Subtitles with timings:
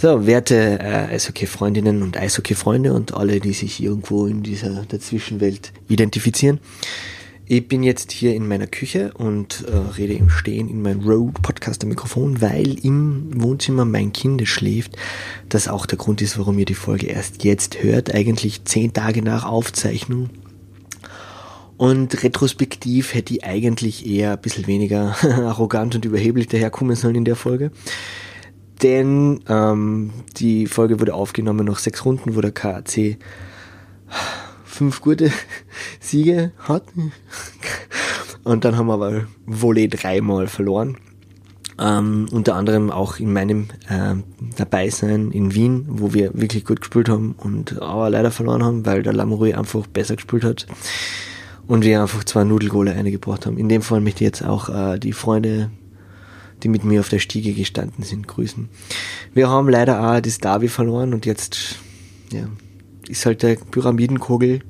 [0.00, 6.60] So, werte äh, Eishockey-Freundinnen und Eishockey-Freunde und alle, die sich irgendwo in dieser Dazwischenwelt identifizieren.
[7.46, 11.42] Ich bin jetzt hier in meiner Küche und äh, rede im Stehen in mein Rode
[11.42, 14.96] Podcaster Mikrofon, weil im Wohnzimmer mein Kind schläft.
[15.48, 19.22] Das auch der Grund ist, warum ihr die Folge erst jetzt hört, eigentlich zehn Tage
[19.22, 20.30] nach Aufzeichnung.
[21.76, 27.24] Und retrospektiv hätte ich eigentlich eher ein bisschen weniger arrogant und überheblich daherkommen sollen in
[27.24, 27.72] der Folge
[28.82, 33.18] denn ähm, die Folge wurde aufgenommen nach sechs Runden, wo der KAC
[34.64, 35.32] fünf gute
[36.00, 36.84] Siege hat.
[38.44, 40.96] Und dann haben wir aber Volley dreimal verloren.
[41.80, 44.14] Ähm, unter anderem auch in meinem äh,
[44.56, 49.04] Dabeisein in Wien, wo wir wirklich gut gespielt haben und aber leider verloren haben, weil
[49.04, 50.66] der Lamoureux einfach besser gespielt hat
[51.68, 53.58] und wir einfach zwei Nudelgole eingebracht haben.
[53.58, 55.70] In dem Fall möchte ich jetzt auch äh, die Freunde
[56.62, 58.68] die mit mir auf der Stiege gestanden sind, grüßen.
[59.34, 61.76] Wir haben leider auch das Derby verloren und jetzt
[62.32, 62.48] ja,
[63.08, 64.60] ist halt der Pyramidenkogel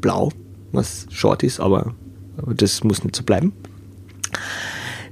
[0.00, 0.30] blau,
[0.72, 1.94] was short ist, aber,
[2.36, 3.52] aber das muss nicht so bleiben.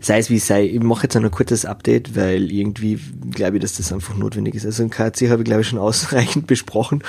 [0.02, 2.98] Sei es wie es sei, ich mache jetzt ein kurzes Update, weil irgendwie
[3.32, 4.64] glaube ich, dass das einfach notwendig ist.
[4.64, 7.02] Also in KC habe ich glaube ich schon ausreichend besprochen.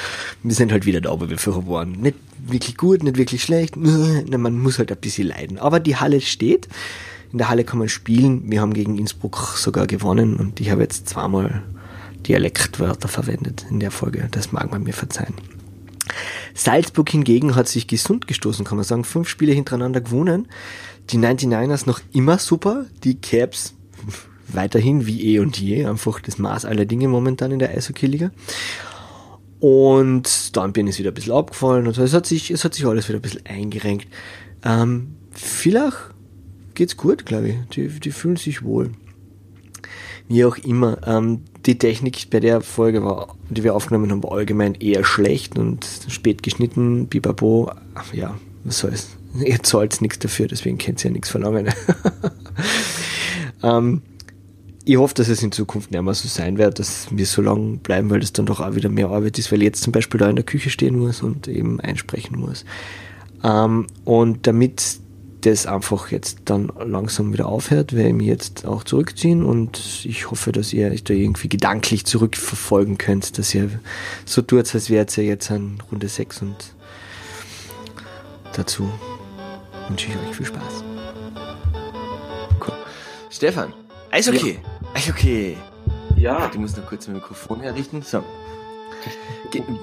[0.44, 1.94] Wir sind halt wieder da, wo wir vorher waren.
[1.94, 3.78] Nicht wirklich gut, nicht wirklich schlecht.
[3.78, 5.58] Man muss halt ein bisschen leiden.
[5.58, 6.68] Aber die Halle steht.
[7.32, 8.52] In der Halle kann man spielen.
[8.52, 11.64] Wir haben gegen Innsbruck sogar gewonnen und ich habe jetzt zweimal
[12.28, 14.28] Dialektwörter verwendet in der Folge.
[14.32, 15.34] Das mag man mir verzeihen.
[16.54, 19.04] Salzburg hingegen hat sich gesund gestoßen, kann man sagen.
[19.04, 20.48] Fünf Spiele hintereinander gewonnen.
[21.10, 22.86] Die 99ers noch immer super.
[23.04, 23.74] Die Caps
[24.48, 25.86] weiterhin wie eh und je.
[25.86, 28.32] Einfach das Maß aller Dinge momentan in der Eishockey-Liga.
[29.60, 31.88] Und dann bin ich wieder ein bisschen abgefallen.
[31.88, 34.08] Also es hat sich, es hat sich alles wieder ein bisschen eingerenkt.
[34.64, 36.12] Ähm, Villach
[36.74, 37.56] geht's gut, glaube ich.
[37.74, 38.92] Die, die fühlen sich wohl.
[40.28, 44.32] Wie auch immer, ähm, die Technik bei der Folge war, die wir aufgenommen haben, war
[44.32, 47.72] allgemein eher schlecht und spät geschnitten, bibabo,
[48.14, 49.10] ja, was soll's.
[49.46, 51.70] Ihr zahlt nichts dafür, deswegen könnt ihr ja nichts verlangen.
[53.64, 54.02] ähm,
[54.84, 57.78] ich hoffe, dass es in Zukunft nicht mehr so sein wird, dass wir so lange
[57.78, 60.20] bleiben, weil das dann doch auch wieder mehr Arbeit ist, weil ich jetzt zum Beispiel
[60.20, 62.66] da in der Küche stehen muss und eben einsprechen muss.
[63.44, 65.00] Ähm, und damit
[65.42, 70.30] das einfach jetzt dann langsam wieder aufhört, werde ich mich jetzt auch zurückziehen und ich
[70.30, 73.70] hoffe, dass ihr euch da irgendwie gedanklich zurückverfolgen könnt, dass ihr
[74.26, 76.56] so tut, als wärt ihr jetzt an Runde 6 und
[78.54, 78.90] dazu
[79.88, 80.84] wünsche ich euch viel Spaß.
[82.66, 82.76] Cool.
[83.30, 83.74] Stefan,
[84.12, 84.94] Eishockey, ja.
[84.94, 85.58] Eishockey.
[86.16, 86.48] Ja.
[86.50, 88.04] Du musst noch kurz mein Mikrofon herrichten.
[88.04, 88.24] So.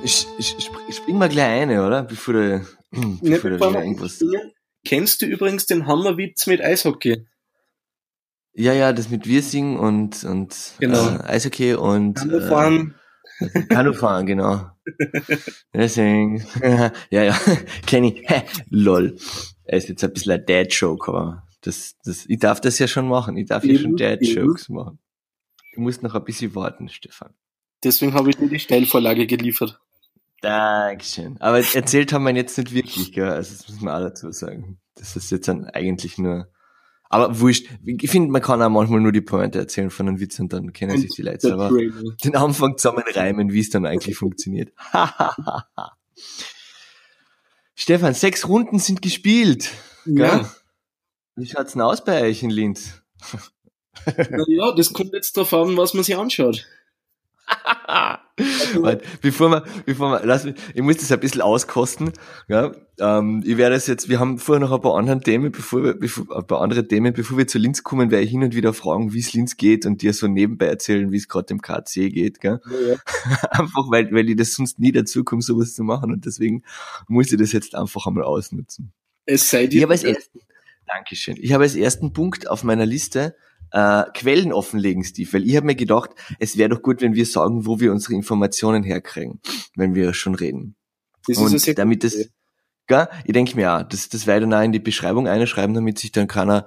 [0.07, 2.03] Spring mal gleich eine, oder?
[2.05, 2.67] Bevor du,
[3.21, 4.23] bevor du wieder irgendwas...
[4.88, 7.26] Kennst du übrigens den Hammerwitz mit Eishockey?
[8.54, 11.10] Ja, ja, das mit Wirsing und, und genau.
[11.10, 12.94] äh, Eishockey und Kanufahren.
[13.38, 14.71] Äh, Kanufahren, genau.
[15.75, 16.43] Deswegen,
[17.10, 17.38] ja, ja,
[17.84, 18.26] kenn ich.
[18.71, 19.19] Lol.
[19.65, 23.09] Er ist jetzt ein bisschen ein Dad-Joke, aber das, das, ich darf das ja schon
[23.09, 23.37] machen.
[23.37, 24.99] Ich darf ja schon Dad-Jokes machen.
[25.75, 27.34] Du musst noch ein bisschen warten, Stefan.
[27.84, 29.82] Deswegen habe ich dir die Steilvorlage geliefert.
[30.41, 31.37] Dankeschön.
[31.41, 33.28] Aber erzählt haben wir jetzt nicht wirklich, gell?
[33.28, 34.78] Also das muss man auch dazu sagen.
[34.94, 36.49] Das ist jetzt dann eigentlich nur.
[37.10, 37.66] Aber wurscht.
[37.84, 40.72] Ich finde, man kann auch manchmal nur die Pointe erzählen von einem Witz und dann
[40.72, 41.54] kennen und sich die Leute.
[41.54, 44.72] Aber den Anfang zusammenreimen, wie es dann eigentlich funktioniert.
[47.75, 49.70] Stefan, sechs Runden sind gespielt.
[50.05, 50.26] Gell?
[50.26, 50.55] Ja.
[51.37, 53.03] Wie schaut's denn aus bei euch in Linz?
[54.06, 56.66] naja, das kommt jetzt darauf an, was man sich anschaut.
[58.81, 62.12] Warte, bevor wir, bevor wir, lass mich, ich muss das ein bisschen auskosten.
[62.49, 65.82] Ja, ähm, ich werde es jetzt, wir haben vorher noch ein paar andere Themen, bevor
[65.82, 68.54] wir, bevor, ein paar andere Themen, bevor wir zu Linz kommen, werde ich hin und
[68.54, 71.60] wieder fragen, wie es Linz geht und dir so nebenbei erzählen, wie es gerade dem
[71.60, 72.60] KC geht, gell?
[72.71, 72.97] Ja, ja.
[73.50, 76.62] einfach weil, weil ich das sonst nie dazu komme, sowas zu machen und deswegen
[77.09, 78.93] muss ich das jetzt einfach einmal ausnutzen.
[79.26, 79.78] Es sei dir.
[79.78, 80.41] Ich habe als ersten,
[80.87, 81.37] Dankeschön.
[81.38, 83.37] Ich habe als ersten Punkt auf meiner Liste
[83.73, 87.27] äh, Quellen offenlegen, Steve, weil ich habe mir gedacht, es wäre doch gut, wenn wir
[87.27, 89.41] sagen, wo wir unsere Informationen herkriegen,
[89.76, 90.76] wenn wir schon reden.
[91.26, 92.17] Das und ist damit das,
[92.87, 96.12] gell, ich denke mir ja, das, das werde ich in die Beschreibung einschreiben, damit sich
[96.12, 96.67] dann keiner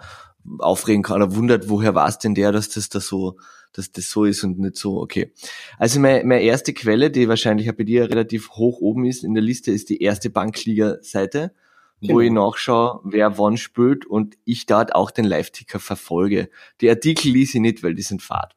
[0.59, 3.38] aufregen kann oder wundert, woher war es denn der, dass das da so,
[3.74, 5.33] dass das so ist und nicht so, okay.
[5.77, 9.44] Also meine, meine erste Quelle, die wahrscheinlich bei dir relativ hoch oben ist in der
[9.44, 11.53] Liste, ist die erste Bankliga-Seite
[12.01, 12.13] genau.
[12.15, 16.50] wo ich nachschaue, wer wann spielt und ich dort auch den Live-Ticker verfolge.
[16.81, 18.56] Die Artikel lese ich nicht, weil die sind fad.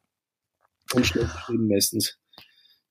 [0.93, 2.19] Und schnell geschrieben meistens.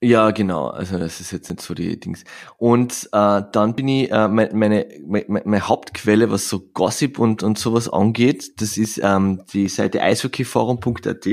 [0.01, 0.67] Ja, genau.
[0.67, 2.25] Also das ist jetzt nicht so die Dings.
[2.57, 7.41] Und äh, dann bin ich äh, meine, meine, meine, meine Hauptquelle, was so Gossip und,
[7.41, 11.25] und sowas angeht, das ist ähm, die Seite eishockeyforum.at,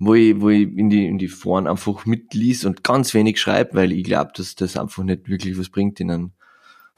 [0.00, 3.74] wo ich, wo ich in die, in die Foren einfach mitlies und ganz wenig schreibe,
[3.74, 6.32] weil ich glaube, dass das einfach nicht wirklich was bringt, in einem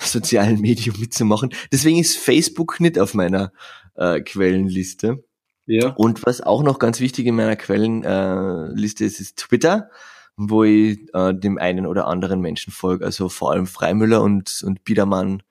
[0.05, 1.51] sozialen Medium mitzumachen.
[1.73, 3.53] Deswegen ist Facebook nicht auf meiner
[3.95, 5.23] äh, Quellenliste.
[5.67, 5.91] Ja.
[5.91, 9.91] Und was auch noch ganz wichtig in meiner Quellenliste äh, ist, ist Twitter,
[10.37, 13.05] wo ich äh, dem einen oder anderen Menschen folge.
[13.05, 15.43] Also vor allem Freimüller und, und Biedermann,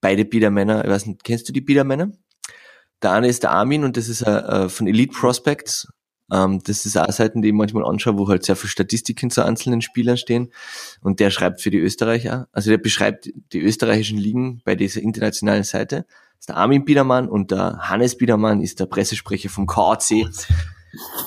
[0.00, 0.84] beide Biedermänner.
[0.84, 2.12] Ich weiß nicht, kennst du die Biedermänner?
[3.02, 5.88] Der eine ist der Armin und das ist äh, von Elite Prospects.
[6.32, 9.44] Ähm, das ist auch Seiten, die ich manchmal anschaue, wo halt sehr viele Statistiken zu
[9.44, 10.50] einzelnen Spielern stehen.
[11.02, 12.48] Und der schreibt für die Österreicher.
[12.52, 16.06] Also der beschreibt die österreichischen Ligen bei dieser internationalen Seite.
[16.06, 20.26] Das ist der Armin Biedermann und der Hannes Biedermann ist der Pressesprecher vom KAC.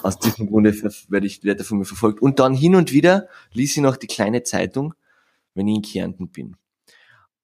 [0.03, 0.73] Aus diesem Grunde
[1.09, 2.21] werde ich werde von mir verfolgt.
[2.21, 4.93] Und dann hin und wieder ließ ich noch die kleine Zeitung,
[5.53, 6.55] wenn ich in Kärnten bin.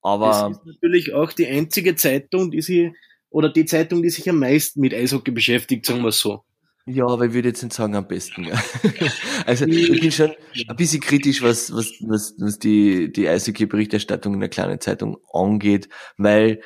[0.02, 2.94] Aber das ist natürlich auch die einzige Zeitung, die sie
[3.30, 6.44] oder die Zeitung, die sich am meisten mit Eishockey beschäftigt, sagen wir so.
[6.94, 8.46] Ja, aber ich würde jetzt nicht sagen am besten.
[8.46, 8.62] Ja.
[9.46, 10.32] Also ich bin schon
[10.68, 15.90] ein bisschen kritisch, was, was, was, was die, die Eishockey-Berichterstattung in der kleinen Zeitung angeht,
[16.18, 16.62] weil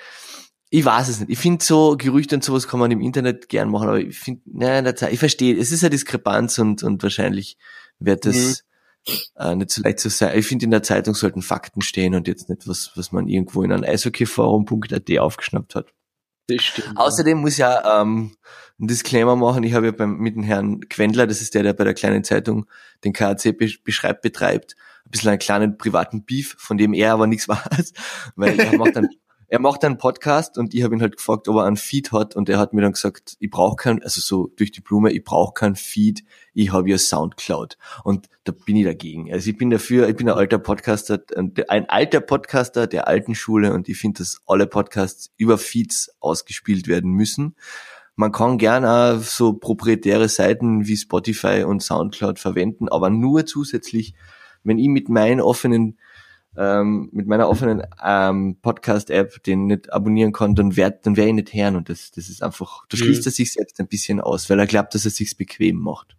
[0.69, 1.31] ich weiß es nicht.
[1.31, 4.41] Ich finde so Gerüchte und sowas kann man im Internet gern machen, aber ich finde,
[4.45, 7.57] nein, ich verstehe, es ist eine Diskrepanz und, und wahrscheinlich
[7.99, 8.63] wird das
[9.07, 9.13] mhm.
[9.37, 10.37] äh, nicht so leicht zu sein.
[10.37, 13.63] Ich finde, in der Zeitung sollten Fakten stehen und jetzt nicht was, was man irgendwo
[13.63, 15.94] in einem eishockeyforum.at aufgeschnappt hat.
[16.47, 16.97] Das stimmt.
[16.97, 18.35] Außerdem muss ja ähm,
[18.79, 19.63] ein Disclaimer machen.
[19.63, 22.23] Ich habe ja beim, mit dem Herrn Quendler, das ist der, der bei der kleinen
[22.23, 22.67] Zeitung
[23.03, 24.75] den KAC beschreibt, betreibt,
[25.05, 27.93] ein bisschen einen kleinen privaten Beef, von dem er aber nichts weiß,
[28.35, 29.09] weil er macht dann
[29.47, 32.35] er macht einen Podcast und ich habe ihn halt gefragt, ob er einen Feed hat
[32.35, 35.23] und er hat mir dann gesagt, ich brauche keinen, also so durch die Blume, ich
[35.23, 39.31] brauche keinen Feed, ich habe ja Soundcloud und da bin ich dagegen.
[39.31, 41.21] Also ich bin dafür, ich bin ein alter Podcaster,
[41.67, 46.87] ein alter Podcaster der alten Schule und ich finde, dass alle Podcasts über Feeds ausgespielt
[46.87, 47.55] werden müssen.
[48.15, 54.15] Man kann gerne so proprietäre Seiten wie Spotify und Soundcloud verwenden, aber nur zusätzlich,
[54.63, 55.99] wenn ich mit meinen offenen
[56.57, 61.33] ähm, mit meiner offenen ähm, Podcast-App den nicht abonnieren kann, dann wäre dann wär ich
[61.33, 63.29] nicht Herrn und das, das ist einfach, da schließt mhm.
[63.29, 66.15] er sich selbst ein bisschen aus, weil er glaubt, dass er sich's bequem macht.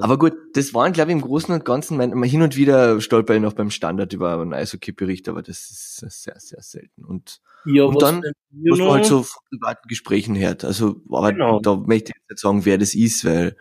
[0.00, 3.34] Aber gut, das waren, glaube ich, im Großen und Ganzen, mein, hin und wieder stolper
[3.34, 7.04] ich noch beim Standard über einen Eishockey-Bericht, aber das ist sehr, sehr selten.
[7.04, 10.64] Und, ja, und dann, was man halt so von privaten Gesprächen hört.
[10.64, 11.60] Also, aber genau.
[11.60, 13.56] da möchte ich jetzt nicht sagen, wer das ist, weil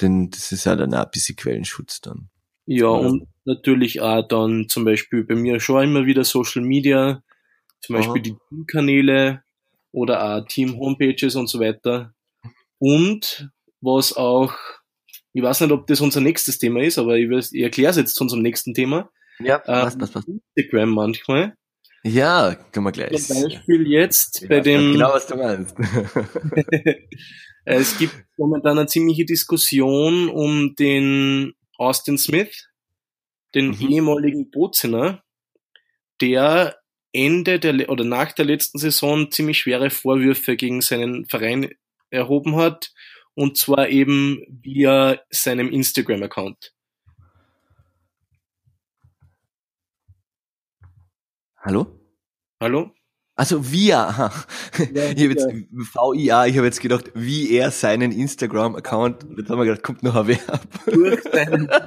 [0.00, 2.30] denn das ist ja dann auch ein bisschen Quellenschutz dann.
[2.66, 7.22] Ja, und natürlich auch dann zum Beispiel bei mir schon immer wieder Social Media,
[7.80, 8.22] zum Beispiel Aha.
[8.22, 9.42] die Teamkanäle
[9.92, 12.14] oder auch Team-Homepages und so weiter.
[12.78, 13.50] Und
[13.80, 14.54] was auch,
[15.32, 18.14] ich weiß nicht, ob das unser nächstes Thema ist, aber ich, ich erkläre es jetzt
[18.14, 19.10] zu unserem nächsten Thema.
[19.38, 20.28] Ja, passt, ähm, passt, passt.
[20.28, 21.54] Instagram manchmal.
[22.02, 23.26] Ja, können wir gleich.
[23.26, 24.92] Zum Beispiel jetzt ich bei dem.
[24.92, 25.76] Genau, was du meinst.
[27.64, 32.69] es gibt momentan eine ziemliche Diskussion um den Austin Smith,
[33.54, 33.88] den mhm.
[33.88, 35.22] ehemaligen Bozener,
[36.20, 36.80] der
[37.12, 41.70] Ende der oder nach der letzten Saison ziemlich schwere Vorwürfe gegen seinen Verein
[42.10, 42.92] erhoben hat
[43.34, 46.74] und zwar eben via seinem Instagram-Account.
[51.56, 52.00] Hallo?
[52.60, 52.94] Hallo?
[53.40, 54.30] Also via.
[54.92, 59.56] Ja, ich habe jetzt VIA, ich habe jetzt gedacht, wie er seinen Instagram-Account, jetzt haben
[59.56, 60.60] wir gedacht, kommt noch ein Verb.
[60.84, 61.66] Durch seinen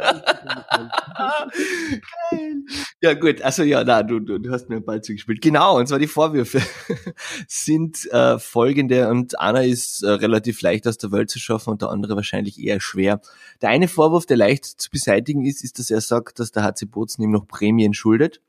[2.32, 2.64] Geil.
[3.04, 5.44] Ja gut, also ja, na, du, du, du hast mir einen Ball zugespielt.
[5.44, 6.60] Genau, und zwar die Vorwürfe
[7.48, 11.84] sind äh, folgende und einer ist äh, relativ leicht aus der Welt zu schaffen und
[11.84, 13.22] der andere wahrscheinlich eher schwer.
[13.62, 16.88] Der eine Vorwurf, der leicht zu beseitigen ist, ist, dass er sagt, dass der HC
[16.88, 18.42] Bozen ihm noch Prämien schuldet.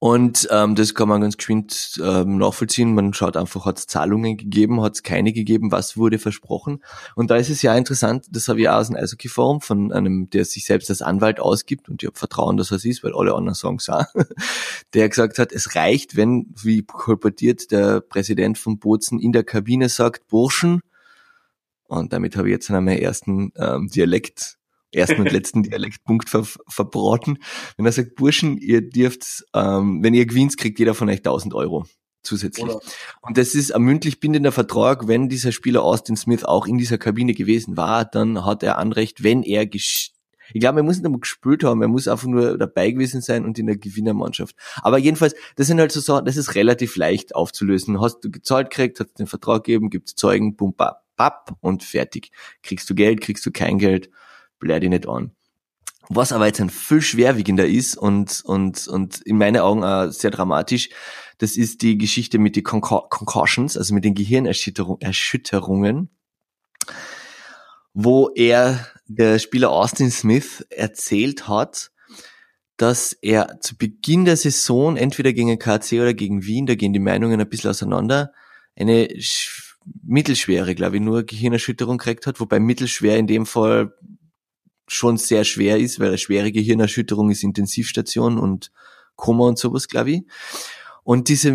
[0.00, 2.94] Und ähm, das kann man ganz geschwind ähm, nachvollziehen.
[2.94, 6.84] Man schaut einfach, hat es Zahlungen gegeben, hat es keine gegeben, was wurde versprochen.
[7.16, 10.30] Und da ist es ja interessant, das habe ich auch aus dem Eishockey-Forum von einem,
[10.30, 13.12] der sich selbst als Anwalt ausgibt und ich habe Vertrauen, dass er es ist, weil
[13.12, 14.04] alle anderen sagen es auch,
[14.94, 19.88] der gesagt hat, es reicht, wenn, wie kolportiert der Präsident von Bozen in der Kabine
[19.88, 20.80] sagt, Burschen,
[21.88, 24.57] und damit habe ich jetzt an meinem ersten ähm, Dialekt
[24.92, 27.38] ersten und letzten Dialektpunkt ver verbraten.
[27.76, 31.54] Wenn er sagt, Burschen, ihr dürft, ähm, wenn ihr gewinnt, kriegt jeder von euch 1000
[31.54, 31.86] Euro
[32.22, 32.66] zusätzlich.
[32.66, 32.80] Oder?
[33.22, 35.08] Und das ist ein mündlich bindender Vertrag.
[35.08, 39.22] Wenn dieser Spieler Austin Smith auch in dieser Kabine gewesen war, dann hat er Anrecht,
[39.22, 39.66] wenn er
[40.54, 43.44] ich glaube, er muss nicht einmal gespielt haben, er muss einfach nur dabei gewesen sein
[43.44, 44.56] und in der Gewinnermannschaft.
[44.76, 48.00] Aber jedenfalls, das sind halt so Sachen, das ist relativ leicht aufzulösen.
[48.00, 52.30] Hast du gezahlt gekriegt, hast den Vertrag gegeben, gibt's Zeugen, bum, bap, bap und fertig.
[52.62, 54.08] Kriegst du Geld, kriegst du kein Geld
[54.58, 55.32] blär die nicht an.
[56.08, 60.30] Was aber jetzt ein viel schwerwiegender ist und, und, und in meinen Augen auch sehr
[60.30, 60.88] dramatisch,
[61.36, 66.10] das ist die Geschichte mit den Concussions, also mit den Gehirnerschütterungen.
[67.92, 71.90] wo er, der Spieler Austin Smith, erzählt hat,
[72.76, 77.00] dass er zu Beginn der Saison entweder gegen KC oder gegen Wien, da gehen die
[77.00, 78.32] Meinungen ein bisschen auseinander,
[78.76, 79.08] eine
[80.04, 83.94] mittelschwere, glaube ich, nur Gehirnerschütterung gekriegt hat, wobei mittelschwer in dem Fall
[84.88, 88.70] schon sehr schwer ist, weil eine schwere Gehirnerschütterung ist Intensivstation und
[89.16, 90.22] Koma und sowas, glaube ich.
[91.04, 91.54] Und diese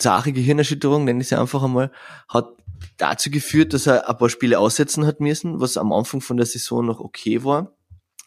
[0.00, 1.90] Sache Gehirnerschütterung, nenne ich sie einfach einmal,
[2.28, 2.48] hat
[2.96, 6.46] dazu geführt, dass er ein paar Spiele aussetzen hat müssen, was am Anfang von der
[6.46, 7.74] Saison noch okay war.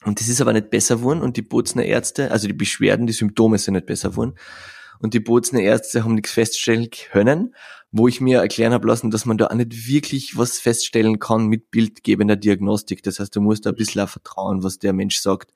[0.04, 3.14] Und das ist aber nicht besser geworden und die Bozner Ärzte, also die Beschwerden, die
[3.14, 4.36] Symptome sind nicht besser geworden.
[5.00, 7.56] Und die Bozner Ärzte haben nichts feststellen können,
[7.92, 11.48] wo ich mir erklären habe lassen, dass man da auch nicht wirklich was feststellen kann
[11.48, 13.04] mit bildgebender Diagnostik.
[13.04, 15.54] Das heißt, du musst da ein bisschen vertrauen, was der Mensch sagt.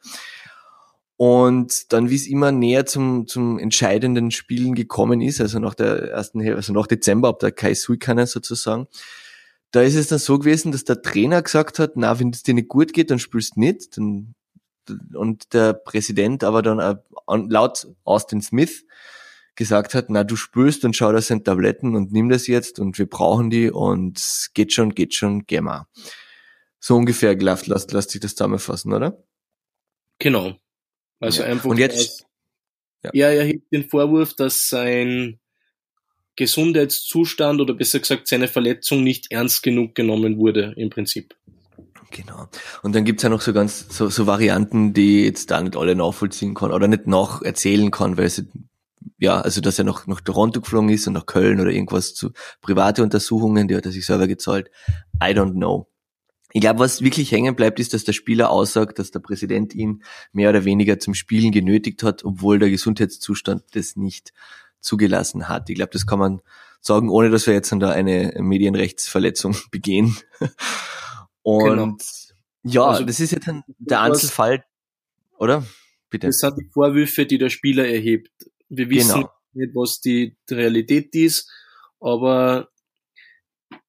[1.17, 6.11] Und dann, wie es immer näher zum, zum entscheidenden Spielen gekommen ist, also nach der
[6.11, 8.87] ersten, also nach Dezember, ab der Kai Suikanen sozusagen,
[9.71, 12.53] da ist es dann so gewesen, dass der Trainer gesagt hat, na, wenn es dir
[12.53, 13.97] nicht gut geht, dann spielst du nicht.
[13.97, 14.35] Dann,
[15.13, 16.95] und der Präsident aber dann äh,
[17.27, 18.85] laut Austin Smith
[19.55, 22.97] gesagt hat, na, du spürst und schau, das sind Tabletten und nimm das jetzt und
[22.97, 25.87] wir brauchen die und geht schon, geht schon, geh mal.
[26.79, 29.23] So ungefähr, lasst, lasst, lasst sich das zusammenfassen, oder?
[30.19, 30.55] Genau.
[31.19, 31.49] Also ja.
[31.49, 31.69] einfach.
[31.69, 32.25] Und jetzt?
[33.03, 33.11] Ja.
[33.13, 35.39] Er erhebt den Vorwurf, dass sein
[36.35, 41.35] Gesundheitszustand oder besser gesagt seine Verletzung nicht ernst genug genommen wurde, im Prinzip.
[42.11, 42.47] Genau.
[42.81, 45.95] Und dann gibt's ja noch so ganz so, so Varianten, die jetzt da nicht alle
[45.95, 48.47] nachvollziehen kann oder nicht nacherzählen kann, weil sie
[49.17, 52.31] ja, also dass er noch nach Toronto geflogen ist und nach Köln oder irgendwas zu
[52.61, 54.69] private Untersuchungen, die hat er sich selber gezahlt.
[55.21, 55.87] I don't know.
[56.53, 60.03] Ich glaube, was wirklich hängen bleibt, ist, dass der Spieler aussagt, dass der Präsident ihn
[60.31, 64.31] mehr oder weniger zum Spielen genötigt hat, obwohl der Gesundheitszustand das nicht
[64.79, 65.69] zugelassen hat.
[65.69, 66.41] Ich glaube, das kann man
[66.79, 70.15] sagen, ohne dass wir jetzt da eine Medienrechtsverletzung begehen.
[71.41, 71.97] Und genau.
[72.63, 74.63] ja, also, das ist jetzt ein, der Einzelfall,
[75.37, 75.65] oder?
[76.09, 76.27] Bitte.
[76.27, 78.31] Das sind die Vorwürfe, die der Spieler erhebt.
[78.69, 79.31] Wir wissen genau.
[79.53, 81.49] nicht, was die Realität ist,
[81.99, 82.69] aber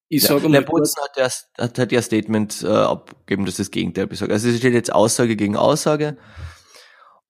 [0.09, 0.61] ich ja, sage mal.
[0.61, 1.29] Der Bozen hat ja,
[1.63, 4.31] hat, hat ja Statement äh, abgegeben, dass das Gegenteil besagt.
[4.31, 6.17] Also es steht jetzt Aussage gegen Aussage.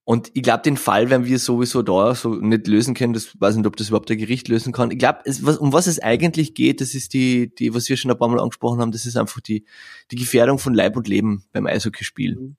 [0.08, 3.12] Und ich glaube, den Fall werden wir sowieso da so nicht lösen können.
[3.12, 4.92] Das weiß nicht, ob das überhaupt der Gericht lösen kann.
[4.92, 5.20] Ich glaube,
[5.58, 8.38] um was es eigentlich geht, das ist die, die, was wir schon ein paar Mal
[8.38, 9.64] angesprochen haben, das ist einfach die,
[10.12, 12.36] die Gefährdung von Leib und Leben beim Eishockeyspiel.
[12.36, 12.56] Mhm.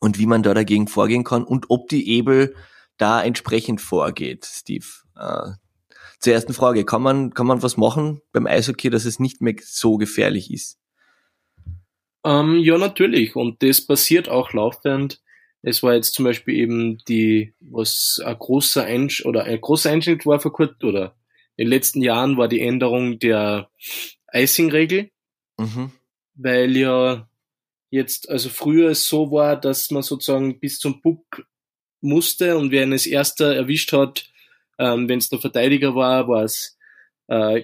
[0.00, 2.54] Und wie man da dagegen vorgehen kann und ob die Ebel
[2.96, 4.86] da entsprechend vorgeht, Steve.
[5.16, 5.52] Äh,
[6.20, 9.56] zur ersten Frage, kann man, kann man was machen beim Eishockey, dass es nicht mehr
[9.60, 10.78] so gefährlich ist?
[12.24, 13.36] Ähm, ja, natürlich.
[13.36, 15.20] Und das passiert auch laufend.
[15.62, 20.26] Es war jetzt zum Beispiel eben die, was ein großer Einsch oder ein großer Einschnitt
[20.26, 21.16] war vor kurzem oder
[21.56, 23.70] in den letzten Jahren war die Änderung der
[24.32, 25.10] Icing-Regel,
[25.58, 25.92] mhm.
[26.34, 27.28] weil ja
[27.90, 31.46] jetzt, also früher es so war, dass man sozusagen bis zum Puck
[32.04, 34.26] musste und wer ihn als erster erwischt hat,
[34.78, 36.76] ähm, wenn es der Verteidiger war, war es
[37.28, 37.62] äh,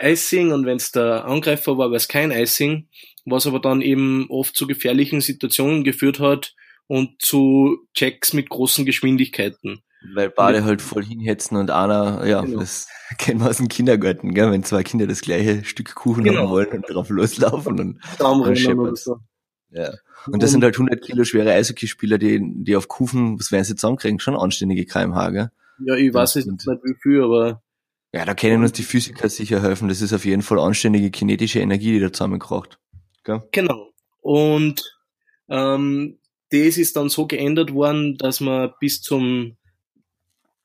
[0.00, 2.88] Icing und wenn es der Angreifer war, war es kein Icing,
[3.24, 6.54] was aber dann eben oft zu gefährlichen Situationen geführt hat
[6.86, 9.82] und zu Checks mit großen Geschwindigkeiten.
[10.14, 12.60] Weil beide halt voll hinhetzen und einer, ja, genau.
[12.60, 14.50] das kennen wir aus dem Kindergarten, gell?
[14.52, 16.42] wenn zwei Kinder das gleiche Stück Kuchen genau.
[16.42, 18.00] haben wollen und drauf loslaufen und dann
[18.96, 19.18] so.
[19.70, 19.92] Ja.
[20.26, 23.76] Und das sind halt 100 Kilo schwere Eishockeyspieler, die, die auf Kufen, was werden sie
[23.76, 25.50] zusammenkriegen, schon anständige kmh, gell?
[25.84, 27.62] Ja, ich weiß jetzt nicht wie viel, aber.
[28.12, 29.88] Ja, da können uns die Physiker sicher helfen.
[29.88, 32.78] Das ist auf jeden Fall anständige kinetische Energie, die da zusammenkracht.
[33.22, 33.42] Gell?
[33.52, 33.92] Genau.
[34.22, 34.82] Und
[35.48, 36.18] ähm,
[36.50, 39.56] das ist dann so geändert worden, dass man bis zum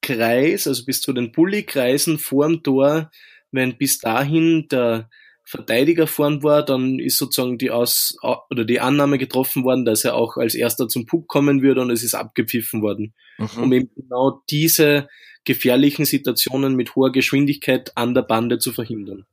[0.01, 3.11] Kreis, also bis zu den Bulli-Kreisen vorm Tor,
[3.51, 5.09] wenn bis dahin der
[5.53, 8.17] Verteidiger vorn war, dann ist sozusagen die Aus
[8.49, 11.91] oder die Annahme getroffen worden, dass er auch als erster zum Puck kommen würde und
[11.91, 13.13] es ist abgepfiffen worden.
[13.37, 13.63] Mhm.
[13.63, 15.07] Um eben genau diese
[15.43, 19.27] gefährlichen Situationen mit hoher Geschwindigkeit an der Bande zu verhindern.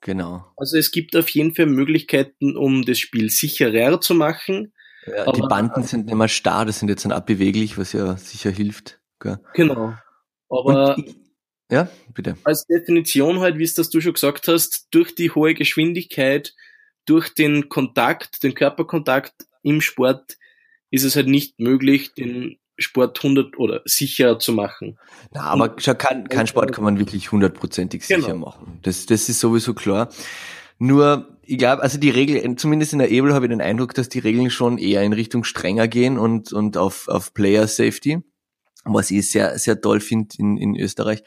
[0.00, 0.46] Genau.
[0.56, 4.72] Also es gibt auf jeden Fall Möglichkeiten, um das Spiel sicherer zu machen.
[5.06, 8.50] Ja, die Banden sind nicht mehr starr, das sind jetzt dann abbeweglich, was ja sicher
[8.50, 9.00] hilft.
[9.20, 9.38] Gell?
[9.52, 9.92] Genau.
[10.48, 11.16] Aber ich,
[11.70, 12.36] ja, bitte.
[12.44, 16.54] Als Definition halt, wie es das du schon gesagt hast, durch die hohe Geschwindigkeit,
[17.04, 20.38] durch den Kontakt, den Körperkontakt im Sport
[20.90, 24.98] ist es halt nicht möglich, den Sport 100 oder sicher zu machen.
[25.32, 28.46] Na, aber schau, kein, kein Sport kann man wirklich hundertprozentig sicher genau.
[28.46, 28.78] machen.
[28.82, 30.10] Das, das ist sowieso klar.
[30.78, 34.08] Nur, ich glaube, also die Regeln, zumindest in der Ebel habe ich den Eindruck, dass
[34.08, 38.22] die Regeln schon eher in Richtung strenger gehen und, und auf, auf Player Safety
[38.94, 41.22] was ich sehr, sehr toll finde in, in Österreich.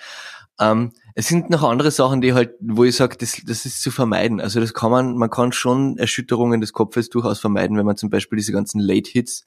[0.59, 3.91] Ähm, es sind noch andere Sachen, die halt, wo ich sage, das, das ist zu
[3.91, 4.39] vermeiden.
[4.39, 8.09] Also das kann man, man kann schon Erschütterungen des Kopfes durchaus vermeiden, wenn man zum
[8.09, 9.45] Beispiel diese ganzen Late Hits,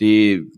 [0.00, 0.50] die,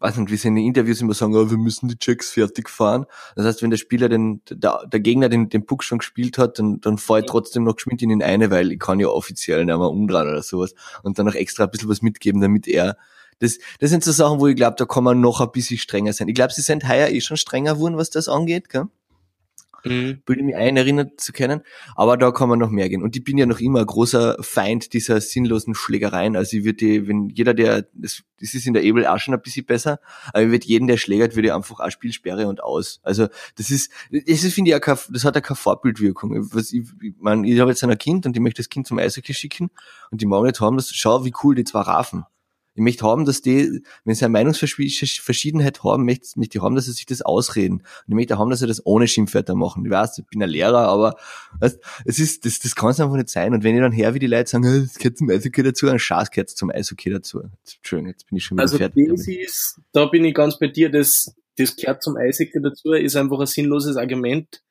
[0.00, 2.68] weiß nicht, wie sie in den Interviews immer sagen, oh, wir müssen die Checks fertig
[2.68, 3.06] fahren.
[3.36, 6.58] Das heißt, wenn der Spieler den, der, der Gegner den, den Puck schon gespielt hat,
[6.58, 9.64] dann, dann fahre ich trotzdem noch geschwind in den eine, weil ich kann ja offiziell
[9.64, 12.98] nicht mehr umdrehen oder sowas und dann noch extra ein bisschen was mitgeben, damit er
[13.38, 16.12] das, das sind so Sachen, wo ich glaube, da kann man noch ein bisschen strenger
[16.12, 16.28] sein.
[16.28, 18.88] Ich glaube, sie sind heuer eh schon strenger geworden, was das angeht, gell?
[19.84, 20.22] Mhm.
[20.24, 21.60] Bilde mich ein, erinnert zu können.
[21.94, 23.02] Aber da kann man noch mehr gehen.
[23.02, 26.36] Und ich bin ja noch immer ein großer Feind dieser sinnlosen Schlägereien.
[26.36, 29.42] Also ich würde, wenn jeder, der, das, das ist in der Ebel auch schon ein
[29.42, 33.00] bisschen besser, aber ich würde jeden, der schlägert, würde ich einfach auch Spielsperre und aus.
[33.02, 36.48] Also das ist, das ist, finde ich, auch kein, das hat ja keine Vorbildwirkung.
[36.52, 38.98] Was ich, ich, mein, ich habe jetzt ein Kind und ich möchte das Kind zum
[38.98, 39.70] Eishockey schicken
[40.10, 42.24] und die morgen nicht haben, das, schau, wie cool die zwei Rafen.
[42.74, 46.86] Ich möchte haben, dass die, wenn sie eine Meinungsverschiedenheit haben, möchte, möchte ich haben, dass
[46.86, 47.74] sie sich das ausreden.
[47.76, 49.84] Und ich möchte haben, dass sie das ohne Schimpfwörter machen.
[49.84, 51.16] Ich weiß, ich bin ein Lehrer, aber
[51.60, 53.54] weißt, es ist, das, das kann es einfach nicht sein.
[53.54, 55.98] Und wenn ich dann her, wie die Leute sagen, das gehört zum Eishockey dazu, ein
[56.00, 57.42] Schatz gehört zum Eishockey dazu.
[57.76, 59.08] Entschuldigung, jetzt bin ich schon wieder also fertig.
[59.08, 63.14] Also ist, da bin ich ganz bei dir, das, das gehört zum Eishockey dazu, ist
[63.14, 64.62] einfach ein sinnloses Argument,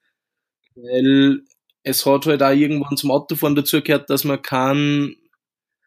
[0.75, 1.43] weil
[1.83, 5.15] es hat halt auch irgendwann zum Autofahren dazu gehört, dass man keinen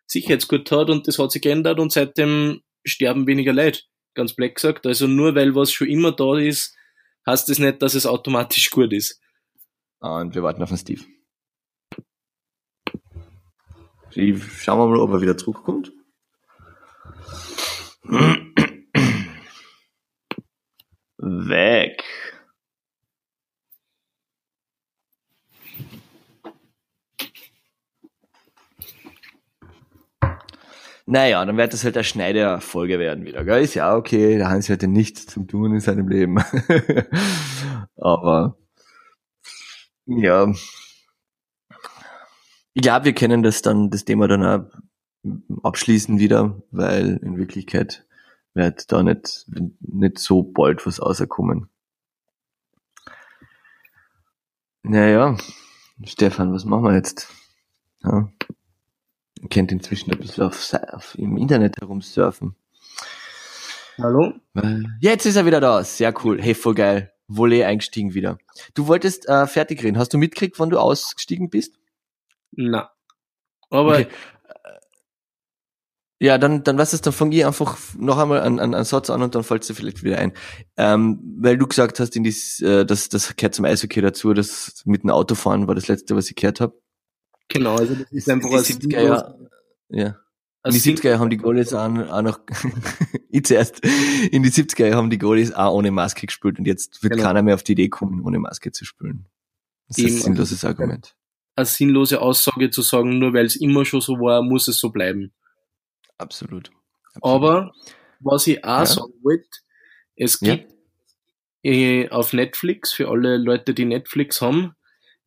[0.06, 3.80] Sicherheitsgurt hat und das hat sich geändert und seitdem sterben weniger Leute.
[4.14, 4.86] Ganz black gesagt.
[4.86, 6.76] Also nur weil was schon immer da ist,
[7.26, 9.20] heißt das nicht, dass es automatisch gut ist.
[9.98, 11.02] Und wir warten auf den Steve.
[14.10, 15.92] Schauen wir mal, ob er wieder zurückkommt.
[21.18, 22.02] Weg.
[31.08, 33.44] Naja, dann wird das halt eine Schneiderfolge werden wieder.
[33.44, 33.62] Gell?
[33.62, 36.36] Ist ja okay, der Hans hatte nichts zu tun in seinem Leben.
[37.96, 38.58] Aber
[40.06, 40.52] ja.
[42.74, 44.64] Ich glaube, wir können das dann, das Thema dann auch
[45.62, 48.04] abschließen wieder, weil in Wirklichkeit
[48.54, 49.46] wird da nicht,
[49.80, 51.70] nicht so bald was rauskommen.
[54.82, 55.36] Naja,
[56.04, 57.28] Stefan, was machen wir jetzt?
[58.02, 58.28] Ja
[59.48, 62.56] kennt inzwischen ein bisschen auf, auf, im Internet herumsurfen.
[63.98, 64.34] Hallo?
[65.00, 65.82] Jetzt ist er wieder da.
[65.82, 66.40] Sehr cool.
[66.40, 67.12] Hey, voll geil.
[67.28, 68.38] Volley eingestiegen wieder.
[68.74, 69.98] Du wolltest äh, fertig reden.
[69.98, 71.74] Hast du mitgekriegt, wann du ausgestiegen bist?
[72.52, 72.90] Na.
[73.70, 74.00] Aber.
[74.00, 74.08] Okay.
[76.18, 79.10] Ja, dann, dann was ist, dann fang ich einfach noch einmal einen, einen, einen Satz
[79.10, 80.32] an und dann fällt dir vielleicht wieder ein.
[80.78, 84.82] Ähm, weil du gesagt hast, in dies, äh, das, das gehört zum Eishockey dazu, das
[84.86, 86.80] mit dem Autofahren war das letzte, was ich gehört habe.
[87.48, 89.38] Genau, also das ist einfach 70er Jahr,
[89.88, 90.16] ja.
[90.66, 92.40] In die 70er haben die Goalies auch, auch noch,
[93.30, 93.84] ich zuerst,
[94.32, 97.24] in die 70er haben die Goalies auch ohne Maske gespielt und jetzt wird genau.
[97.24, 99.26] keiner mehr auf die Idee kommen, ohne Maske zu spielen.
[99.88, 101.14] Das ist ein sinnloses Argument.
[101.54, 104.90] Eine sinnlose Aussage zu sagen, nur weil es immer schon so war, muss es so
[104.90, 105.32] bleiben.
[106.18, 106.72] Absolut.
[107.14, 107.22] Absolut.
[107.22, 107.72] Aber
[108.18, 108.86] was ich auch ja.
[108.86, 109.48] sagen wollte,
[110.16, 110.72] es gibt
[111.62, 111.72] ja.
[111.72, 114.74] äh, auf Netflix, für alle Leute, die Netflix haben,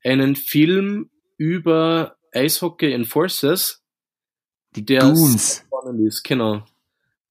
[0.03, 3.81] einen Film über Eishockey Enforcers,
[4.75, 5.63] die der Goons.
[5.65, 6.63] spannend ist, genau.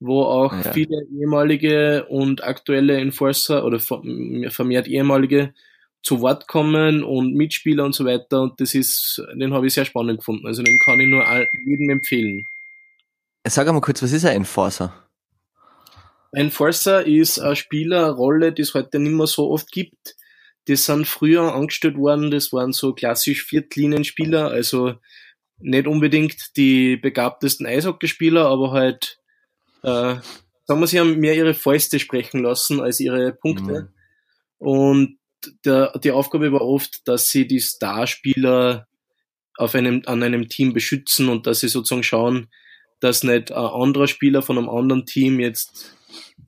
[0.00, 0.72] Wo auch ja.
[0.72, 5.54] viele ehemalige und aktuelle Enforcer oder vermehrt ehemalige
[6.02, 8.42] zu Wort kommen und Mitspieler und so weiter.
[8.42, 10.46] Und das ist, den habe ich sehr spannend gefunden.
[10.46, 11.24] Also den kann ich nur
[11.66, 12.46] jedem empfehlen.
[13.46, 14.92] Sag mal kurz, was ist ein Enforcer?
[16.32, 20.16] Enforcer ist eine Spielerrolle, die es heute nicht mehr so oft gibt,
[20.68, 24.94] die sind früher angestellt worden, das waren so klassisch Viertlinienspieler, also
[25.58, 29.18] nicht unbedingt die begabtesten Eishockeyspieler, aber halt,
[29.82, 30.16] äh,
[30.64, 33.72] sagen wir, sie haben mehr ihre Fäuste sprechen lassen als ihre Punkte.
[33.82, 33.88] Mhm.
[34.58, 35.18] Und
[35.64, 38.86] der, die Aufgabe war oft, dass sie die Starspieler
[39.56, 42.48] auf einem, an einem Team beschützen und dass sie sozusagen schauen,
[43.00, 45.96] dass nicht ein anderer Spieler von einem anderen Team jetzt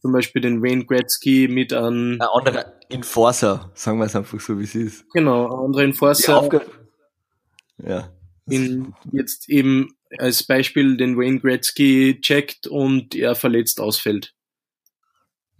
[0.00, 2.20] zum Beispiel den Wayne Gretzky mit einem...
[2.20, 5.10] Ein anderer Enforcer, sagen wir es einfach so, wie es ist.
[5.12, 6.62] Genau, ein anderer Enforcer.
[7.78, 8.10] Ja.
[8.48, 14.34] In, jetzt eben als Beispiel den Wayne Gretzky checkt und er verletzt ausfällt.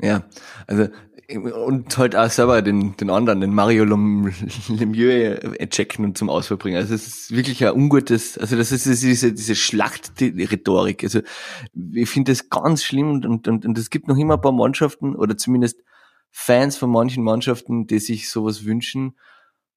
[0.03, 0.25] Ja,
[0.67, 0.89] also
[1.37, 6.57] und halt auch selber den, den anderen, den Mario Lemieux äh, checken und zum Ausfall
[6.57, 6.77] bringen.
[6.77, 11.05] Also es ist wirklich ein ungutes, also das ist diese, diese Schlachtrhetorik.
[11.05, 11.21] Also
[11.93, 14.53] ich finde das ganz schlimm und, und, und, und es gibt noch immer ein paar
[14.53, 15.83] Mannschaften oder zumindest
[16.31, 19.17] Fans von manchen Mannschaften, die sich sowas wünschen.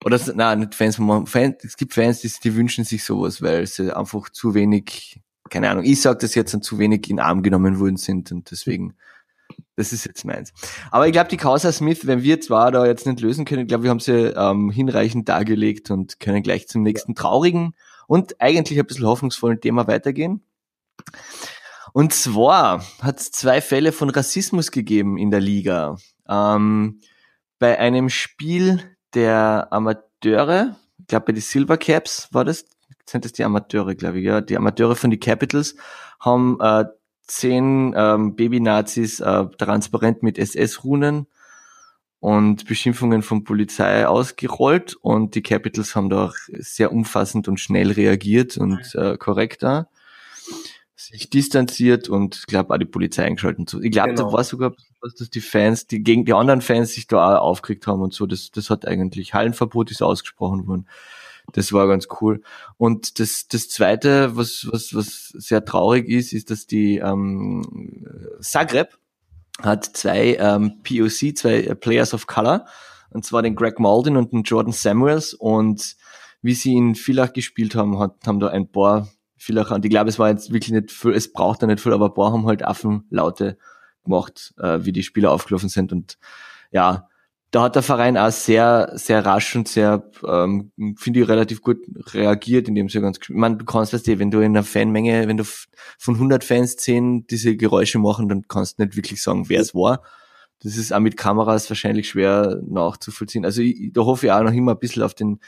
[0.03, 3.65] Oder nein, nicht Fans von Fans, es gibt Fans, die, die wünschen sich sowas, weil
[3.67, 7.79] sie einfach zu wenig, keine Ahnung, ich sag das jetzt, zu wenig in Arm genommen
[7.79, 8.95] worden sind und deswegen
[9.75, 10.53] Das ist jetzt meins.
[10.91, 13.67] Aber ich glaube, die Causa Smith, wenn wir zwar da jetzt nicht lösen können, ich
[13.67, 17.73] glaube, wir haben sie ähm, hinreichend dargelegt und können gleich zum nächsten traurigen
[18.07, 20.43] und eigentlich ein bisschen hoffnungsvollen Thema weitergehen.
[21.93, 25.97] Und zwar hat es zwei Fälle von Rassismus gegeben in der Liga.
[26.27, 27.01] Ähm,
[27.59, 28.81] bei einem Spiel
[29.13, 32.65] der Amateure, ich glaube bei den Silver Caps war das,
[33.05, 35.75] sind das die Amateure, glaube ich, ja, die Amateure von den Capitals
[36.19, 36.85] haben äh,
[37.25, 41.27] zehn ähm, Baby-Nazis äh, transparent mit SS-Runen
[42.19, 47.91] und Beschimpfungen von Polizei ausgerollt und die Capitals haben da auch sehr umfassend und schnell
[47.91, 49.87] reagiert und äh, korrekt da
[51.09, 53.65] sich distanziert und glaube auch die Polizei eingeschalten.
[53.81, 54.27] Ich glaube, genau.
[54.27, 57.41] da war sogar, was dass die Fans, die gegen die anderen Fans sich da auch
[57.41, 58.25] aufgeregt haben und so.
[58.25, 60.87] Das, das hat eigentlich Hallenverbot ist ausgesprochen worden.
[61.51, 62.41] Das war ganz cool.
[62.77, 68.07] Und das, das zweite, was, was, was sehr traurig ist, ist, dass die ähm,
[68.39, 68.97] Zagreb
[69.61, 72.65] hat zwei ähm, POC, zwei Players of Color,
[73.11, 75.33] und zwar den Greg Malden und den Jordan Samuels.
[75.33, 75.95] Und
[76.41, 80.09] wie sie in Villach gespielt haben, hat, haben da ein paar Villacher, und ich glaube,
[80.09, 82.47] es war jetzt wirklich nicht viel, es braucht da nicht viel, aber ein paar haben
[82.47, 83.57] halt Affenlaute
[84.03, 85.91] gemacht, äh, wie die Spieler aufgelaufen sind.
[85.91, 86.17] Und
[86.71, 87.09] ja,
[87.53, 91.77] da hat der Verein auch sehr, sehr rasch und sehr, ähm, finde ich, relativ gut
[92.11, 95.27] reagiert, indem sie ganz, ich meine, du kannst das eh, wenn du in einer Fanmenge,
[95.27, 99.49] wenn du von 100 Fans 10 diese Geräusche machen, dann kannst du nicht wirklich sagen,
[99.49, 100.01] wer es war.
[100.63, 103.45] Das ist auch mit Kameras wahrscheinlich schwer nachzuvollziehen.
[103.45, 105.39] Also ich, da hoffe ich auch noch immer ein bisschen auf den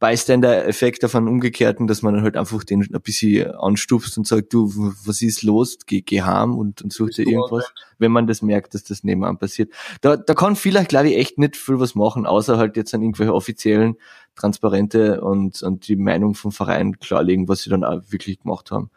[0.00, 4.72] Bystander-Effekt davon umgekehrten, dass man halt einfach den ein bisschen anstupst und sagt, du,
[5.04, 5.78] was ist los?
[5.86, 9.38] Geh, geh heim und, und such dir irgendwas, wenn man das merkt, dass das nebenan
[9.38, 9.72] passiert.
[10.00, 13.02] Da, da kann vielleicht, glaube ich, echt nicht viel was machen, außer halt jetzt an
[13.02, 13.96] irgendwelche offiziellen,
[14.36, 18.90] transparente und, und die Meinung vom Verein klarlegen, was sie dann auch wirklich gemacht haben.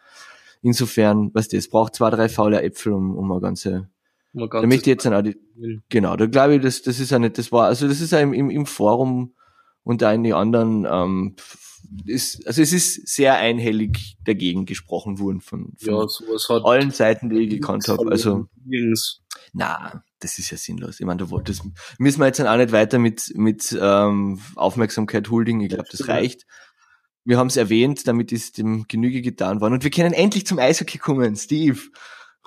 [0.61, 3.89] Insofern, weißt du, es braucht zwei, drei faule Äpfel, um, um eine ganze
[4.33, 5.37] da möchte ich jetzt dann auch die,
[5.89, 8.19] genau, da glaube ich, das, das ist ja nicht, das war, also das ist ja
[8.19, 9.33] im, im, im Forum
[9.83, 11.35] und da in die anderen ähm,
[12.05, 17.39] ist, also es ist sehr einhellig dagegen gesprochen worden von, von ja, allen Seiten, die
[17.39, 18.09] ich gekannt habe.
[18.09, 18.47] Also
[19.53, 20.99] na, das ist ja sinnlos.
[20.99, 21.61] Ich meine, da das
[21.97, 25.61] müssen wir jetzt dann auch nicht weiter mit mit ähm, Aufmerksamkeit huldigen.
[25.61, 26.45] Ich glaube, das reicht.
[27.23, 29.73] Wir haben es erwähnt, damit ist dem Genüge getan worden.
[29.73, 31.79] Und wir können endlich zum Eishockey kommen, Steve.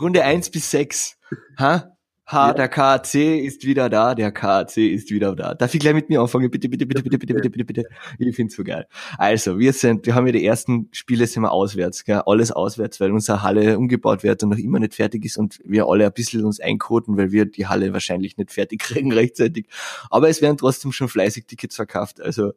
[0.00, 1.16] Runde eins bis sechs.
[1.58, 1.93] Ha?
[2.26, 2.54] Ha, ja.
[2.54, 5.54] der KAC ist wieder da, der KAC ist wieder da.
[5.54, 6.50] Darf ich gleich mit mir anfangen?
[6.50, 7.84] Bitte, bitte, bitte, bitte, bitte, bitte, bitte, bitte.
[8.18, 8.86] Ich find's so geil.
[9.18, 12.22] Also, wir sind, wir haben ja die ersten Spiele sind wir auswärts, gell?
[12.24, 15.86] alles auswärts, weil unsere Halle umgebaut wird und noch immer nicht fertig ist und wir
[15.86, 19.66] alle ein bisschen uns einkoten, weil wir die Halle wahrscheinlich nicht fertig kriegen rechtzeitig.
[20.08, 22.52] Aber es werden trotzdem schon fleißig Tickets verkauft, also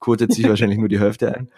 [0.00, 1.48] kotet sich wahrscheinlich nur die Hälfte ein.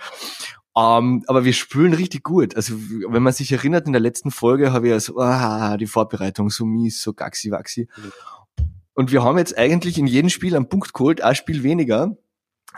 [0.77, 2.57] Um, ähm, aber wir spülen richtig gut.
[2.57, 2.75] Also
[3.09, 6.51] wenn man sich erinnert, in der letzten Folge habe ich ja so, ah, die Vorbereitung
[6.51, 7.89] so mies, so gaxi waxi.
[7.97, 8.13] Mhm.
[8.95, 12.17] Und wir haben jetzt eigentlich in jedem Spiel einen Punkt geholt, ein Spiel weniger.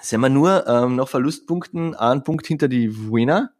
[0.03, 3.53] Sind wir nur ähm, nach Verlustpunkten einen Punkt hinter die Wiener.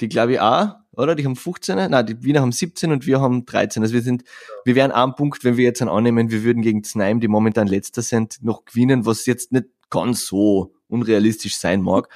[0.00, 1.14] Die glaube ich auch, oder?
[1.14, 3.82] Die haben 15, nein, die Wiener haben 17 und wir haben 13.
[3.82, 4.24] Also wir sind,
[4.64, 8.02] wir wären einen Punkt, wenn wir jetzt annehmen, wir würden gegen Znaim, die momentan letzter
[8.02, 12.08] sind, noch gewinnen, was jetzt nicht ganz so unrealistisch sein mag.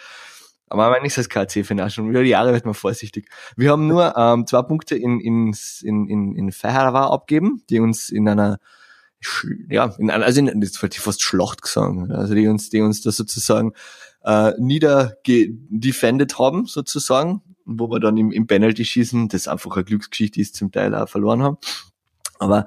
[0.68, 3.28] Aber wenn ich das KC finde, schon über die Jahre wird man vorsichtig.
[3.56, 8.10] Wir haben nur ähm, zwei Punkte in, in, in, in, in Feherava abgeben, die uns
[8.10, 8.58] in einer
[9.68, 13.00] ja, in, also in, das wollte ich fast Schlacht gesagt, also die uns, die uns
[13.02, 13.72] da sozusagen
[14.24, 20.56] äh, niedergedefended haben, sozusagen, wo wir dann im, im Penalty-Schießen, das einfach eine Glücksgeschichte ist,
[20.56, 21.58] zum Teil auch verloren haben.
[22.38, 22.66] Aber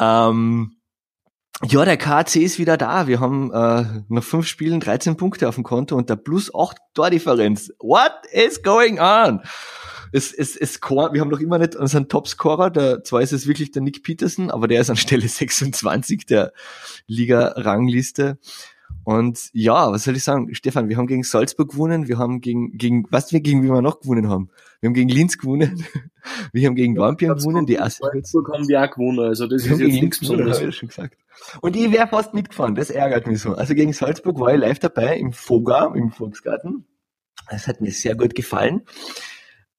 [0.00, 0.75] ähm,
[1.64, 3.06] ja, der KC ist wieder da.
[3.06, 6.76] Wir haben äh, nach fünf Spielen 13 Punkte auf dem Konto und der plus 8
[6.92, 7.72] Tordifferenz.
[7.78, 9.40] What is going on?
[10.12, 13.70] Es, es, es, wir haben noch immer nicht unseren Topscorer, der, zwar ist es wirklich
[13.72, 16.52] der Nick Peterson, aber der ist an Stelle 26 der
[17.06, 18.38] Liga-Rangliste.
[19.04, 22.76] Und ja, was soll ich sagen, Stefan, wir haben gegen Salzburg gewonnen, wir haben gegen,
[22.76, 24.50] gegen, was wir gegen wie wir noch gewonnen haben?
[24.80, 25.84] Wir haben gegen Linz gewonnen,
[26.52, 28.04] wir haben gegen Dornbirn gewonnen, die erste.
[28.04, 30.60] Salzburg haben wir auch gewonnen, also das wir ist jetzt nichts Besonderes.
[30.60, 31.16] Ja schon gesagt.
[31.60, 33.54] Und ich wäre fast mitgefahren, das ärgert mich so.
[33.54, 36.84] Also gegen Salzburg war ich live dabei im Foga, im Volksgarten.
[37.50, 38.82] Das hat mir sehr gut gefallen.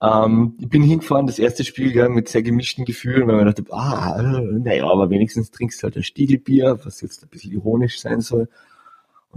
[0.02, 3.64] Ähm, ich bin hingefahren, das erste Spiel ja, mit sehr gemischten Gefühlen, weil man dachte,
[3.72, 8.22] ah, naja, aber wenigstens trinkst du halt ein Stiegelbier, was jetzt ein bisschen ironisch sein
[8.22, 8.48] soll.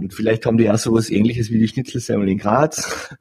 [0.01, 3.15] Und vielleicht haben die ja sowas ähnliches wie die Schnitzelsemmel in Graz.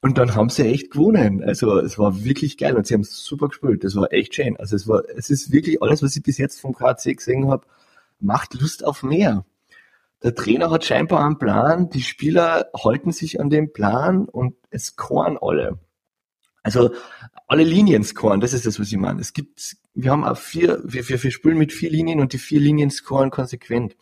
[0.00, 1.42] Und dann haben sie echt gewonnen.
[1.44, 3.84] Also es war wirklich geil und sie haben super gespielt.
[3.84, 4.56] Das war echt schön.
[4.56, 7.66] Also es war, es ist wirklich alles, was ich bis jetzt vom KC gesehen habe,
[8.18, 9.44] macht Lust auf mehr.
[10.22, 14.96] Der Trainer hat scheinbar einen Plan, die Spieler halten sich an dem Plan und es
[14.96, 15.78] koren alle.
[16.62, 16.90] Also
[17.46, 19.20] alle Linien scoren, das ist das, was ich meine.
[19.20, 22.38] Es gibt, wir haben auch vier, wir, wir, wir spielen mit vier Linien und die
[22.38, 23.96] vier Linien scoren konsequent.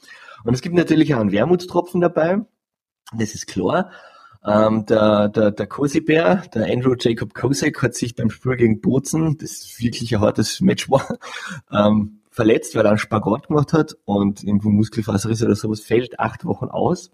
[0.44, 2.40] Und es gibt natürlich auch einen Wermutstropfen dabei,
[3.16, 3.90] das ist klar.
[4.46, 9.36] Ähm, der, der, der Cosi-Bär, der Andrew Jacob Kosek, hat sich beim Spiel gegen Bozen,
[9.38, 11.18] das wirklich ein hartes Match war,
[11.72, 16.44] ähm, verletzt, weil er einen Spagat gemacht hat und irgendwo Muskelfaserriss oder sowas, fällt acht
[16.44, 17.10] Wochen aus.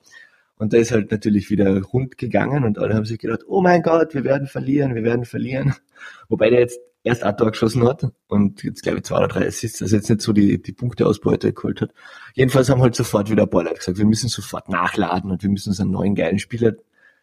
[0.57, 3.83] Und da ist halt natürlich wieder rund gegangen und alle haben sich gedacht, oh mein
[3.83, 5.75] Gott, wir werden verlieren, wir werden verlieren.
[6.29, 9.47] Wobei der jetzt erst ein Tor geschossen hat und jetzt glaube ich zwei oder drei
[9.47, 11.91] Assists, also jetzt nicht so die, die Punkteausbeute geholt hat.
[12.33, 15.51] Jedenfalls haben halt sofort wieder ein paar Leute gesagt, wir müssen sofort nachladen und wir
[15.51, 16.73] müssen uns einen neuen geilen Spieler,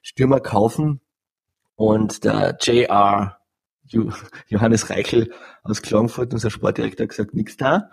[0.02, 1.02] Stürmer kaufen.
[1.76, 3.40] Und der JR,
[4.48, 5.32] Johannes Reichel
[5.64, 7.90] aus Klagenfurt, unser Sportdirektor, hat gesagt, nix da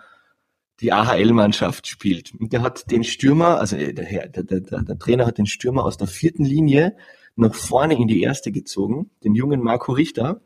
[0.81, 2.33] die AHL-Mannschaft spielt.
[2.35, 5.97] Und der hat den Stürmer, also der, der, der, der, Trainer hat den Stürmer aus
[5.97, 6.95] der vierten Linie
[7.35, 10.41] nach vorne in die erste gezogen, den jungen Marco Richter,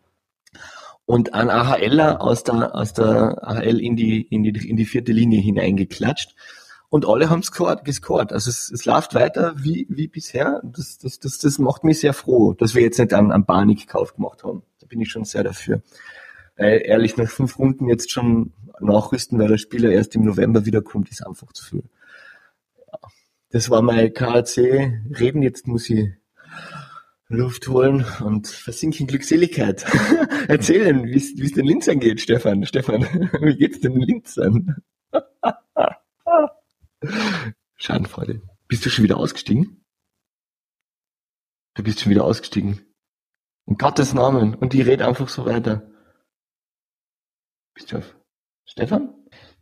[1.06, 5.12] und einen AHLer aus der, aus der AHL in die, in die, in die vierte
[5.12, 6.36] Linie hineingeklatscht.
[6.90, 8.32] Und alle haben gescored, gescored.
[8.32, 10.62] Also es, es läuft weiter wie, wie bisher.
[10.64, 14.16] Das, das, das, das macht mich sehr froh, dass wir jetzt nicht einen, einen Panikkauf
[14.16, 14.62] gemacht haben.
[14.80, 15.82] Da bin ich schon sehr dafür.
[16.56, 21.10] Weil ehrlich, nach fünf Runden jetzt schon nachrüsten, weil der Spieler erst im November wiederkommt,
[21.10, 21.84] ist einfach zu viel.
[22.88, 23.00] Ja.
[23.50, 24.58] Das war mein KAC
[25.20, 25.42] Reden.
[25.42, 26.12] Jetzt muss ich
[27.34, 29.84] Luft holen und versinken Glückseligkeit.
[30.48, 32.66] Erzählen, wie es den Linzern geht, Stefan.
[32.66, 33.02] Stefan,
[33.42, 34.84] wie geht's den Linzern?
[37.76, 38.42] Schadenfreude.
[38.68, 39.84] Bist du schon wieder ausgestiegen?
[41.74, 42.82] Du bist schon wieder ausgestiegen.
[43.66, 44.54] In Gottes Namen.
[44.56, 45.90] Und ich rede einfach so weiter.
[47.74, 48.16] Bist du auf
[48.66, 49.14] Stefan?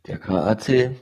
[0.06, 0.96] Der KAC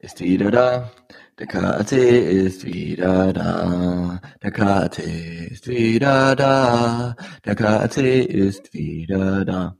[0.00, 0.92] ist wieder da.
[1.40, 4.20] Der KAC ist wieder da.
[4.42, 7.16] Der KAC ist wieder da.
[7.46, 9.74] Der KAC ist wieder da.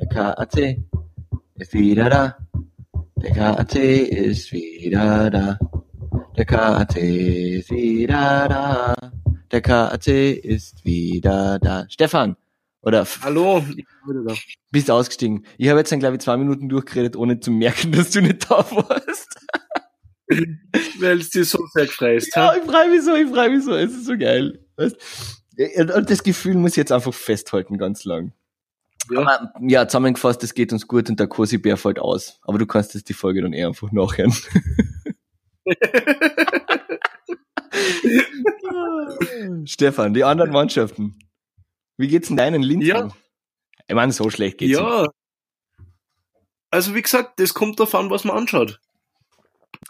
[0.00, 0.78] Der KAC
[1.56, 2.38] ist wieder da.
[3.22, 5.58] Der KAC ist wieder da.
[6.38, 8.94] Der KAC ist wieder da.
[9.52, 11.84] Der KAC ist wieder da.
[11.90, 12.36] Stefan,
[12.80, 13.62] oder Hallo.
[14.70, 15.44] Bist ausgestiegen.
[15.58, 18.50] Ich habe jetzt dann, glaube ich, zwei Minuten durchgeredet, ohne zu merken, dass du nicht
[18.50, 19.36] da warst.
[21.00, 23.74] Weil es dir so sehr gefreist Ja, ich freue mich so, ich freue mich so.
[23.74, 24.60] Es ist so geil.
[24.76, 24.96] Weißt?
[25.94, 28.32] Und das Gefühl muss ich jetzt einfach festhalten, ganz lang.
[29.10, 29.20] Ja.
[29.20, 32.38] Aber, ja, zusammengefasst, es geht uns gut und der Cosi-Bär fällt aus.
[32.42, 34.34] Aber du kannst jetzt die Folge dann eher einfach nachhören.
[39.64, 41.18] Stefan, die anderen Mannschaften.
[41.96, 42.88] Wie geht's in deinen Linzen?
[42.88, 43.08] Ja.
[43.86, 45.02] Ich meine, so schlecht geht's Ja.
[45.02, 45.10] Nicht.
[46.70, 48.80] Also wie gesagt, das kommt davon, was man anschaut.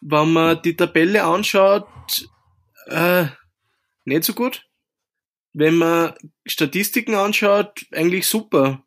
[0.00, 1.88] Wenn man die Tabelle anschaut,
[2.86, 3.26] äh,
[4.04, 4.64] nicht so gut.
[5.52, 6.14] Wenn man
[6.46, 8.84] Statistiken anschaut, eigentlich super.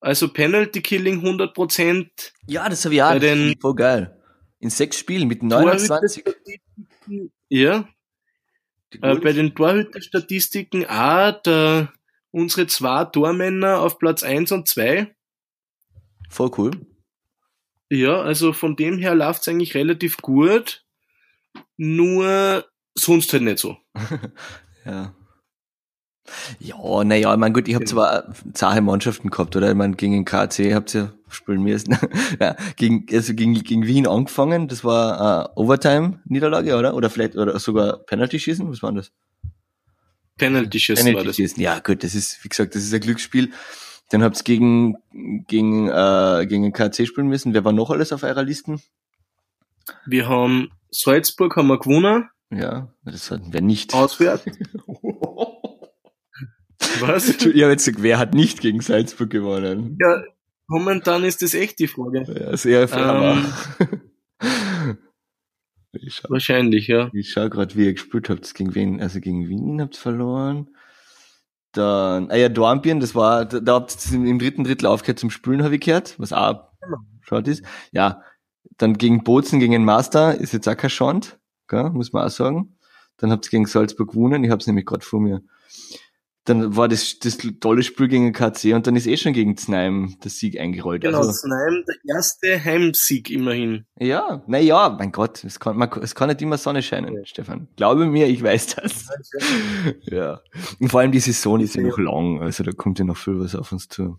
[0.00, 2.32] Also Penalty Killing 100%.
[2.46, 3.10] Ja, das habe ich auch.
[3.10, 4.20] Bei den voll geil.
[4.58, 6.24] In sechs Spielen mit 29.
[7.48, 7.88] Ja.
[9.00, 11.92] Äh, bei den Torhüterstatistiken auch der
[12.30, 15.14] unsere zwei Tormänner auf Platz 1 und 2.
[16.28, 16.70] Voll cool.
[17.90, 20.84] Ja, also von dem her läuft es eigentlich relativ gut.
[21.76, 23.76] Nur sonst halt nicht so.
[24.84, 25.14] ja.
[26.58, 29.68] Ja, naja, ich meine, gut, ich habe zwar zahe Mannschaften gehabt, oder?
[29.68, 31.96] Ich meine, gegen den KC habt ihr spielen müssen.
[32.40, 36.94] ja, gegen, also gegen, gegen Wien angefangen, das war äh, Overtime-Niederlage, oder?
[36.94, 39.12] Oder vielleicht, oder sogar Penalty-Schießen, was war das?
[40.36, 41.36] Penalty Schießen Penalty war das.
[41.36, 41.62] Schießen.
[41.62, 43.52] Ja, gut, das ist, wie gesagt, das ist ein Glücksspiel.
[44.10, 44.96] Dann habt ihr gegen,
[45.48, 47.54] gegen, äh, gegen den KC spielen müssen.
[47.54, 48.80] Wer war noch alles auf eurer Listen?
[50.06, 52.28] Wir haben Salzburg haben wir gewonnen.
[52.50, 53.94] Ja, das hatten wir nicht.
[53.94, 54.44] Auswärts.
[57.00, 57.28] Was?
[57.28, 59.98] Habe jetzt gesagt, wer hat nicht gegen Salzburg gewonnen?
[60.00, 60.22] Ja,
[60.66, 62.24] momentan ist das echt die Frage.
[62.32, 62.88] Ja, sehr.
[62.92, 63.52] Ähm,
[66.28, 67.10] Wahrscheinlich, ja.
[67.12, 68.54] Ich schau gerade, wie ihr gespielt habt.
[68.54, 69.00] Gegen wen?
[69.00, 70.68] Also gegen Wien habt ihr verloren.
[71.76, 75.30] Dann, ah ja, Dornbirn, das war, da, da habt ihr im dritten Drittel aufgehört zum
[75.30, 76.70] Spülen, habe ich gehört, was auch
[77.22, 77.64] schade ist.
[77.92, 78.22] Ja,
[78.78, 82.30] dann gegen Bozen, gegen den Master, ist jetzt auch kein Schand, gell, muss man auch
[82.30, 82.76] sagen.
[83.18, 85.42] Dann habt ihr gegen Salzburg gewonnen, ich hab's nämlich gerade vor mir
[86.46, 90.16] dann war das, das tolle Spiel gegen KC und dann ist eh schon gegen Znaim
[90.22, 91.02] der Sieg eingerollt.
[91.02, 93.84] Genau, also, Znaim, der erste Heimsieg immerhin.
[93.98, 97.24] Ja, na ja, mein Gott, es kann, man, es kann nicht immer Sonne scheinen, ja.
[97.24, 97.68] Stefan.
[97.76, 99.08] Glaube mir, ich weiß das.
[100.02, 100.40] ja.
[100.78, 103.38] Und vor allem die Saison ist ja noch lang, also da kommt ja noch viel
[103.40, 104.18] was auf uns zu.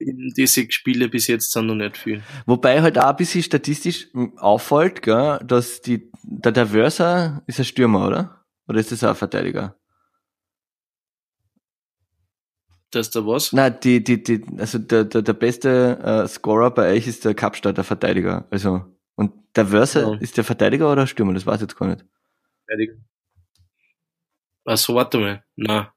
[0.00, 2.22] Diese Spiele bis jetzt sind noch nicht viel.
[2.46, 8.06] Wobei halt auch ein bisschen statistisch auffällt, gell, dass die, der, Versa ist ein Stürmer,
[8.06, 8.44] oder?
[8.68, 9.76] Oder ist das auch ein Verteidiger?
[12.90, 13.52] Dass da was?
[13.52, 17.34] Na, die, die, die, also der, der, der beste äh, Scorer bei euch ist der
[17.34, 18.46] Kapstadt, der Verteidiger.
[18.50, 20.14] Also, und der Verse Ja.
[20.14, 21.34] ist der Verteidiger oder Stürmer?
[21.34, 22.04] Das weiß ich jetzt gar nicht.
[22.66, 22.92] Fertig.
[24.64, 25.44] Achso, warte mal.
[25.56, 25.92] Na.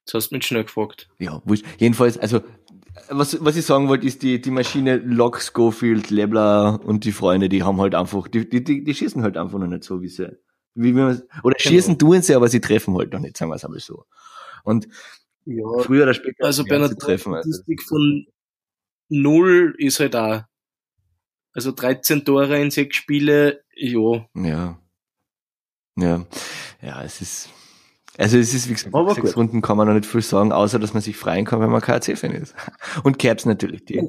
[0.00, 1.08] Jetzt hast du mich schnell gefragt.
[1.18, 1.64] Ja, wurscht.
[1.78, 2.40] Jedenfalls, also,
[3.08, 7.48] was, was ich sagen wollte, ist die, die Maschine Locke, Schofield, Lebler und die Freunde,
[7.48, 10.08] die haben halt einfach, die, die, die, die schießen halt einfach noch nicht so, wie
[10.08, 10.36] sie,
[10.74, 13.64] wie wir, oder schießen tun sie, aber sie treffen halt noch nicht, sagen wir es
[13.64, 14.04] aber so.
[14.64, 14.88] Und
[15.44, 17.34] Ja, früher oder später also bei einer treffen.
[17.34, 17.50] Also.
[17.50, 18.26] Statistik von
[19.08, 20.42] null ist halt auch.
[21.52, 24.24] Also 13 Tore in sechs Spiele, ja.
[24.34, 24.78] Ja.
[25.96, 26.26] Ja.
[26.80, 27.50] Ja, es ist,
[28.16, 29.36] also es ist, wie gesagt, Aber sechs gut.
[29.36, 31.80] Runden kann man noch nicht viel sagen, außer dass man sich freuen kann, wenn man
[31.80, 32.54] KC-Fan ist.
[33.04, 34.02] Und Caps natürlich, die,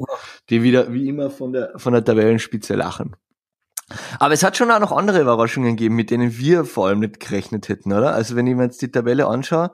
[0.49, 3.15] die wieder, wie immer, von der, von der Tabellenspitze lachen.
[4.19, 7.19] Aber es hat schon auch noch andere Überraschungen gegeben, mit denen wir vor allem nicht
[7.19, 8.13] gerechnet hätten, oder?
[8.13, 9.71] Also wenn ich mir jetzt die Tabelle anschaue,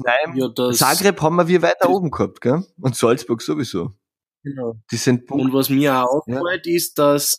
[0.00, 2.64] Nein, Ja, Zagreb haben wir weiter oben gehabt, gell?
[2.80, 3.94] Und Salzburg sowieso.
[4.44, 4.76] Genau.
[4.92, 5.46] Die sind Punkt.
[5.46, 7.38] Und was mir auch auffällt, ist, dass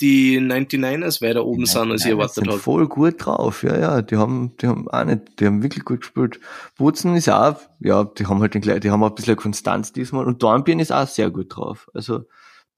[0.00, 2.58] die 99ers weiter oben sind, als ich erwartet sind habe.
[2.58, 6.00] voll gut drauf, ja, ja, die haben, die haben auch nicht, die haben wirklich gut
[6.00, 6.40] gespielt.
[6.76, 9.92] Bozen ist auch, ja, die haben halt den gleich, die haben auch ein bisschen Konstanz
[9.92, 11.88] diesmal und Dornbirn ist auch sehr gut drauf.
[11.94, 12.22] Also,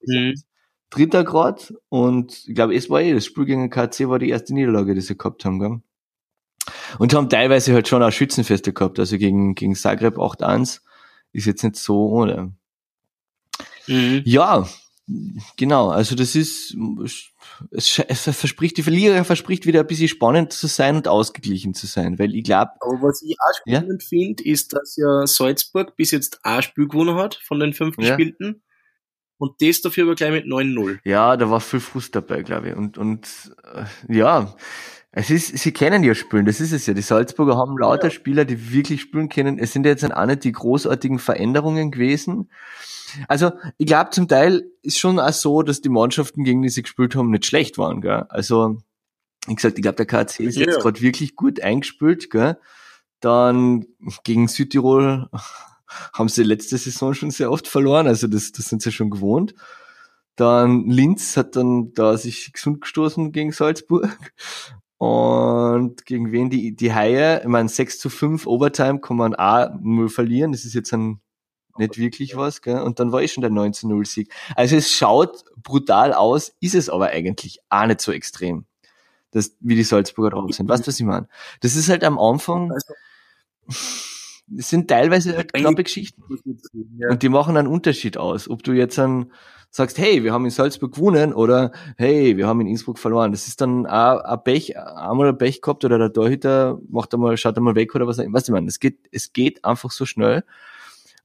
[0.07, 0.35] Mhm.
[0.89, 4.53] Dritter Grad und ich glaube, es war eh, das Spiel gegen KC war die erste
[4.53, 5.81] Niederlage, die sie gehabt haben, gell?
[6.97, 10.81] Und haben teilweise halt schon auch Schützenfeste gehabt, also gegen, gegen Zagreb 8-1
[11.31, 12.53] ist jetzt nicht so ohne.
[13.87, 14.21] Mhm.
[14.25, 14.67] Ja,
[15.57, 15.89] genau.
[15.89, 16.75] Also das ist,
[17.71, 21.87] es, es verspricht, die Verlierer verspricht wieder ein bisschen spannend zu sein und ausgeglichen zu
[21.87, 23.79] sein, weil ich glaube, Aber was ich auch Ja?
[23.79, 27.97] spannend finde, ist, dass ja Salzburg bis jetzt ein Spiel gewonnen hat von den fünf
[27.99, 28.17] Ja.
[29.37, 30.99] Und das dafür aber gleich mit 9-0.
[31.03, 32.75] ja, da war viel Frust dabei, glaube ich.
[32.75, 33.27] Und, und
[33.73, 34.55] äh, ja,
[35.11, 36.93] es ist, sie kennen ja spielen, das ist es ja.
[36.93, 39.59] Die Salzburger haben lauter Spieler, die wirklich spielen können.
[39.59, 42.49] Es sind jetzt auch nicht die großartigen Veränderungen gewesen.
[43.29, 46.81] Also, ich glaube, zum Teil ist schon auch so, dass die Mannschaften, gegen die sie
[46.83, 48.25] gespielt haben, nicht schlecht waren, gell?
[48.29, 48.77] Also,
[49.47, 50.65] wie gesagt, ich glaube, der KC ist Ja.
[50.65, 52.57] jetzt gerade wirklich gut eingespielt, gell?
[53.21, 53.85] Dann
[54.25, 55.29] gegen Südtirol
[56.13, 59.55] haben sie letzte Saison schon sehr oft verloren, also das, das sind sie schon gewohnt.
[60.35, 64.17] Dann Linz hat dann da sich gesund gestoßen gegen Salzburg.
[64.97, 69.69] Und gegen wen die, die Haie, ich meine, 6 zu 5 Overtime kann man auch
[69.81, 70.51] nur verlieren.
[70.53, 71.19] Das ist jetzt ein,
[71.77, 72.79] nicht wirklich was, gell?
[72.79, 74.33] Und dann war eh schon der 19-0-Sieg.
[74.55, 78.65] Also es schaut brutal aus, ist es aber eigentlich auch nicht so extrem,
[79.31, 80.69] dass, wie die Salzburger drauf sind.
[80.69, 81.27] Weißt du, was ich meine?
[81.59, 82.93] Das ist halt am Anfang, Also-
[84.57, 86.21] es sind teilweise halt knappe Geschichten.
[86.97, 87.09] Ja.
[87.09, 88.49] Und die machen einen Unterschied aus.
[88.49, 89.31] Ob du jetzt dann
[89.71, 93.31] sagst, hey, wir haben in Salzburg gewonnen oder hey, wir haben in Innsbruck verloren.
[93.31, 97.35] Das ist dann auch ein Pech, einmal ein Pech gehabt oder der Torhüter macht einmal,
[97.37, 98.17] schaut einmal weg oder was.
[98.19, 100.43] Weißt du, man, es geht, es geht einfach so schnell.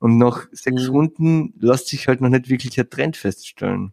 [0.00, 0.90] Und nach sechs Mhm.
[0.90, 3.92] Runden lässt sich halt noch nicht wirklich ein Trend feststellen,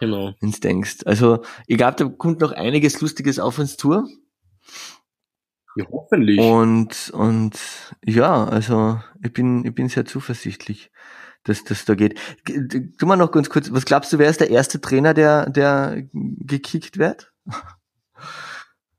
[0.00, 0.34] Genau.
[0.40, 0.98] wenn du denkst.
[1.06, 4.08] Also, ich glaube, da kommt noch einiges Lustiges auf uns zu.
[5.76, 6.38] Ja, hoffentlich.
[6.38, 7.58] Und, und
[8.04, 10.90] ja, also ich bin, ich bin sehr zuversichtlich,
[11.44, 12.18] dass das da geht.
[12.44, 16.04] Tu mal noch ganz kurz, was glaubst du, wer ist der erste Trainer, der, der
[16.12, 17.32] gekickt wird?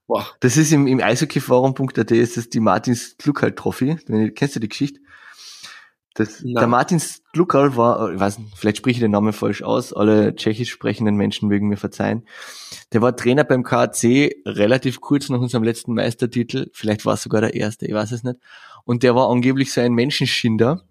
[0.08, 0.28] Boah.
[0.42, 3.96] Das ist im, im eishockeyforum.at ist das die Martins Gluckhall Trophy.
[4.36, 5.00] Kennst du die Geschichte?
[6.16, 6.56] Das, Nein.
[6.56, 10.36] der Martins Gluckhall war, ich weiß nicht, vielleicht spreche ich den Namen falsch aus, alle
[10.36, 12.28] tschechisch sprechenden Menschen mögen mir verzeihen.
[12.92, 17.42] Der war Trainer beim KAC relativ kurz nach unserem letzten Meistertitel, vielleicht war es sogar
[17.42, 18.38] der erste, ich weiß es nicht.
[18.84, 20.84] Und der war angeblich so ein Menschenschinder,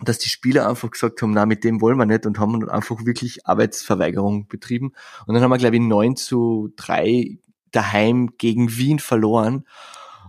[0.00, 3.04] dass die Spieler einfach gesagt haben, na, mit dem wollen wir nicht und haben einfach
[3.04, 4.92] wirklich Arbeitsverweigerung betrieben.
[5.26, 7.38] Und dann haben wir, glaube ich, 9 zu 3
[7.72, 9.66] daheim gegen Wien verloren.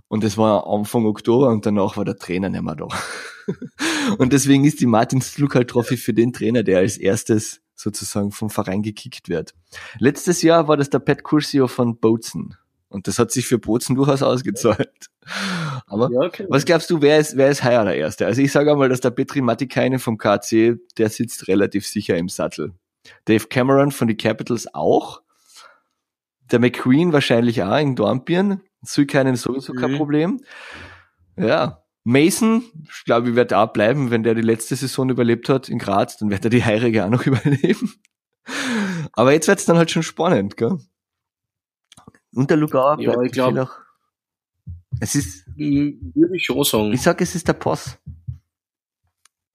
[0.07, 2.87] Und das war Anfang Oktober und danach war der Trainer nicht mehr da.
[4.17, 8.49] und deswegen ist die Martin Slukal Trophy für den Trainer, der als erstes sozusagen vom
[8.49, 9.53] Verein gekickt wird.
[9.99, 12.55] Letztes Jahr war das der Pat Curcio von Bozen.
[12.89, 15.07] Und das hat sich für Bozen durchaus ausgezahlt.
[15.85, 16.47] Aber Ja, okay.
[16.49, 18.25] was glaubst du, wer ist, wer ist heuer der Erste?
[18.25, 22.29] Also ich sage einmal, dass der Petri Matikainen vom KC, der sitzt relativ sicher im
[22.29, 22.73] Sattel.
[23.25, 25.21] Dave Cameron von den Capitals auch.
[26.51, 28.61] Der McQueen wahrscheinlich auch in Dornbirn.
[28.81, 29.97] Sükeinen sowieso kein Mhm.
[29.97, 30.39] Problem.
[31.37, 31.83] Ja.
[32.09, 35.77] Mason, ich glaube, ich werde auch bleiben, wenn der die letzte Saison überlebt hat in
[35.79, 37.93] Graz, dann wird er die Heirige auch noch überleben.
[39.13, 40.77] Aber jetzt wird's dann halt schon spannend, gell?
[42.33, 43.77] Und der Lugauer Ja, bleibt ich glaub- viel auch-
[44.99, 46.93] Es ist, Würde ich schon sagen.
[46.93, 47.97] ich sag, es ist der Poss.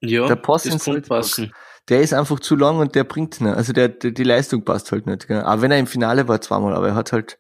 [0.01, 1.09] ja, der Post in das Salzburg.
[1.09, 1.53] passen.
[1.89, 3.55] Der ist einfach zu lang und der bringt's nicht.
[3.55, 5.27] Also der, der die Leistung passt halt nicht.
[5.29, 5.41] Gell?
[5.43, 7.39] Aber wenn er im Finale war zweimal, aber er hat halt,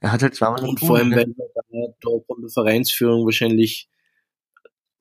[0.00, 3.88] er hat halt zweimal Und vor allem, weil er da da von der Vereinsführung wahrscheinlich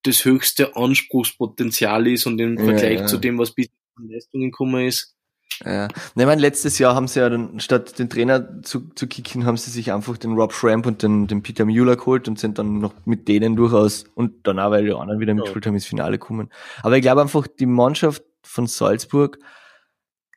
[0.03, 3.05] das höchste Anspruchspotenzial ist und im Vergleich ja.
[3.07, 5.15] zu dem, was bis an Leistungen gekommen ist.
[5.63, 5.87] Ja.
[5.87, 9.57] Ich meine, letztes Jahr haben sie ja dann, statt den Trainer zu, zu kicken, haben
[9.57, 12.79] sie sich einfach den Rob Schramp und den, den Peter Müller geholt und sind dann
[12.79, 15.69] noch mit denen durchaus und dann auch, weil die anderen wieder mitgespielt ja.
[15.69, 16.49] haben, ins Finale kommen.
[16.81, 19.39] Aber ich glaube einfach, die Mannschaft von Salzburg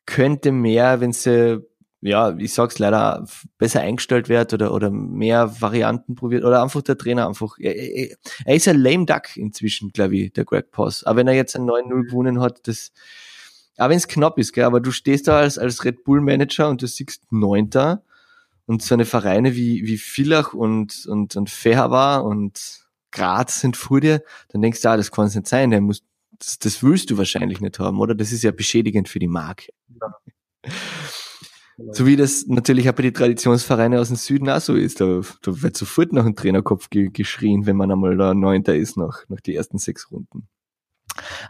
[0.05, 1.65] könnte mehr, wenn sie
[2.01, 3.27] ja, ich sag's leider,
[3.59, 7.75] besser eingestellt wird oder, oder mehr Varianten probiert oder einfach der Trainer einfach, er,
[8.45, 11.05] er ist ein lame duck inzwischen, glaube ich, der Greg Poss.
[11.05, 12.93] Aber wenn er jetzt ein 9-0 gewonnen hat, das,
[13.79, 16.69] auch wenn es knapp ist, gell, aber du stehst da als, als Red Bull Manager
[16.69, 18.03] und du siehst Neunter
[18.67, 24.01] und so eine Vereine wie, wie Villach und, und, und Fehawa und Graz sind vor
[24.01, 26.03] dir, dann denkst du, ah, das kann es nicht sein, der muss,
[26.39, 28.15] das, das willst du wahrscheinlich nicht haben, oder?
[28.15, 29.73] Das ist ja beschädigend für die Marke.
[29.89, 30.71] Ja.
[31.79, 35.01] So wie das natürlich auch bei den Traditionsvereinen aus dem Süden auch so ist.
[35.01, 38.97] Da, da wird sofort nach dem Trainerkopf ge geschrien, wenn man einmal da Neunter ist
[38.97, 40.49] nach, nach die ersten sechs Runden.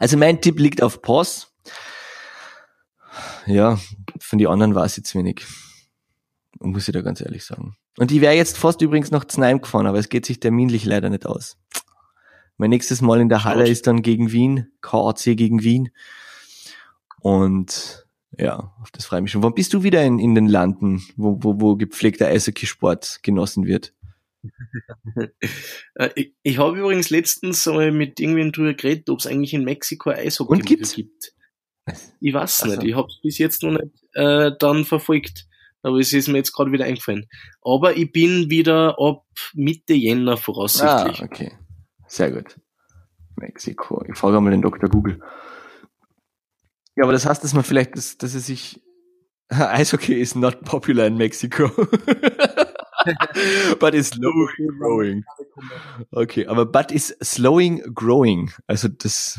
[0.01, 1.47] Also mein Tipp liegt auf Pause.
[3.47, 3.79] Ja,
[4.18, 5.47] von den anderen war es jetzt wenig.
[6.59, 7.77] Muss ich da ganz ehrlich sagen.
[7.99, 11.09] Und ich wäre jetzt fast übrigens noch Znaim gefahren, aber es geht sich terminlich leider
[11.09, 11.57] nicht aus.
[12.57, 15.91] Mein nächstes Mal in der Halle ist dann gegen Wien, KAC gegen Wien.
[17.20, 18.05] Und
[18.39, 19.43] ja, auf das freue ich mich schon.
[19.43, 23.93] Wann bist du wieder in, in den Landen, wo, wo, wo gepflegter Eishockey-Sport genossen wird?
[25.95, 29.64] Äh, ich, ich habe übrigens letztens einmal mit irgendwen drüber geredet, ob es eigentlich in
[29.64, 30.95] Mexiko Eishockey Und gibt's?
[30.95, 31.32] gibt.
[32.20, 32.76] Ich weiß also.
[32.76, 35.47] nicht, ich habe es bis jetzt noch nicht äh, dann verfolgt.
[35.82, 37.28] Aber es ist mir jetzt gerade wieder eingefallen.
[37.62, 39.24] Aber ich bin wieder ab
[39.55, 41.20] Mitte Jänner voraussichtlich.
[41.20, 41.53] Ah, okay.
[42.09, 42.59] Sehr gut.
[43.37, 44.05] Mexiko.
[44.09, 44.89] Ich frage mal den Dr.
[44.89, 45.20] Google.
[46.97, 48.82] Ja, aber das heißt, dass man vielleicht, dass, dass es sich
[49.49, 51.68] Eishockey is not popular in Mexico.
[53.78, 55.24] but is slowing growing.
[56.11, 58.51] Okay, aber but is slowing growing.
[58.66, 59.38] Also das,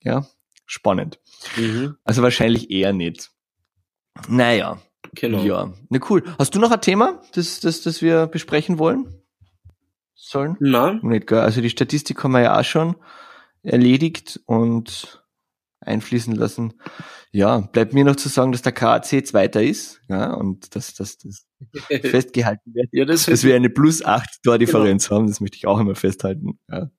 [0.00, 0.26] ja,
[0.66, 1.18] spannend.
[1.56, 1.96] Mhm.
[2.04, 3.30] Also wahrscheinlich eher nicht.
[4.28, 4.78] Naja.
[5.14, 5.42] Genau.
[5.42, 6.22] Ja, ne cool.
[6.38, 9.22] Hast du noch ein Thema, das, das, das wir besprechen wollen?
[10.14, 10.56] Sollen?
[10.60, 11.00] Nein.
[11.02, 11.38] Nicht, gell?
[11.38, 12.96] Also die Statistik haben wir ja auch schon
[13.62, 15.24] erledigt und
[15.86, 16.74] einfließen lassen.
[17.32, 21.18] Ja, bleibt mir noch zu sagen, dass der KAC Zweiter ist, ja, und dass, das
[22.02, 22.88] festgehalten wird.
[22.92, 25.20] ja, das dass wir eine plus acht Tordifferenz genau.
[25.20, 26.58] haben, das möchte ich auch immer festhalten.
[26.70, 26.90] Ja.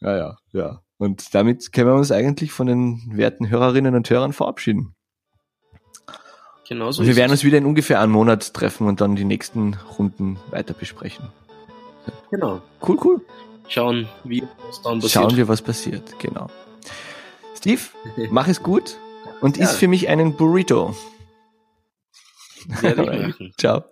[0.00, 0.82] ja, ja, ja.
[0.98, 4.94] Und damit können wir uns eigentlich von den werten Hörerinnen und Hörern verabschieden.
[6.68, 7.00] Genau so.
[7.00, 10.38] Und wir werden uns wieder in ungefähr einem Monat treffen und dann die nächsten Runden
[10.50, 11.28] weiter besprechen.
[12.30, 12.60] Genau.
[12.86, 13.20] Cool, cool.
[13.68, 15.12] Schauen, wie was dann passiert.
[15.12, 16.48] Schauen wir, was passiert, genau.
[17.58, 17.80] Steve,
[18.30, 18.98] mach es gut
[19.40, 19.64] und ja.
[19.64, 20.94] isst für mich einen Burrito.
[23.58, 23.84] Ciao.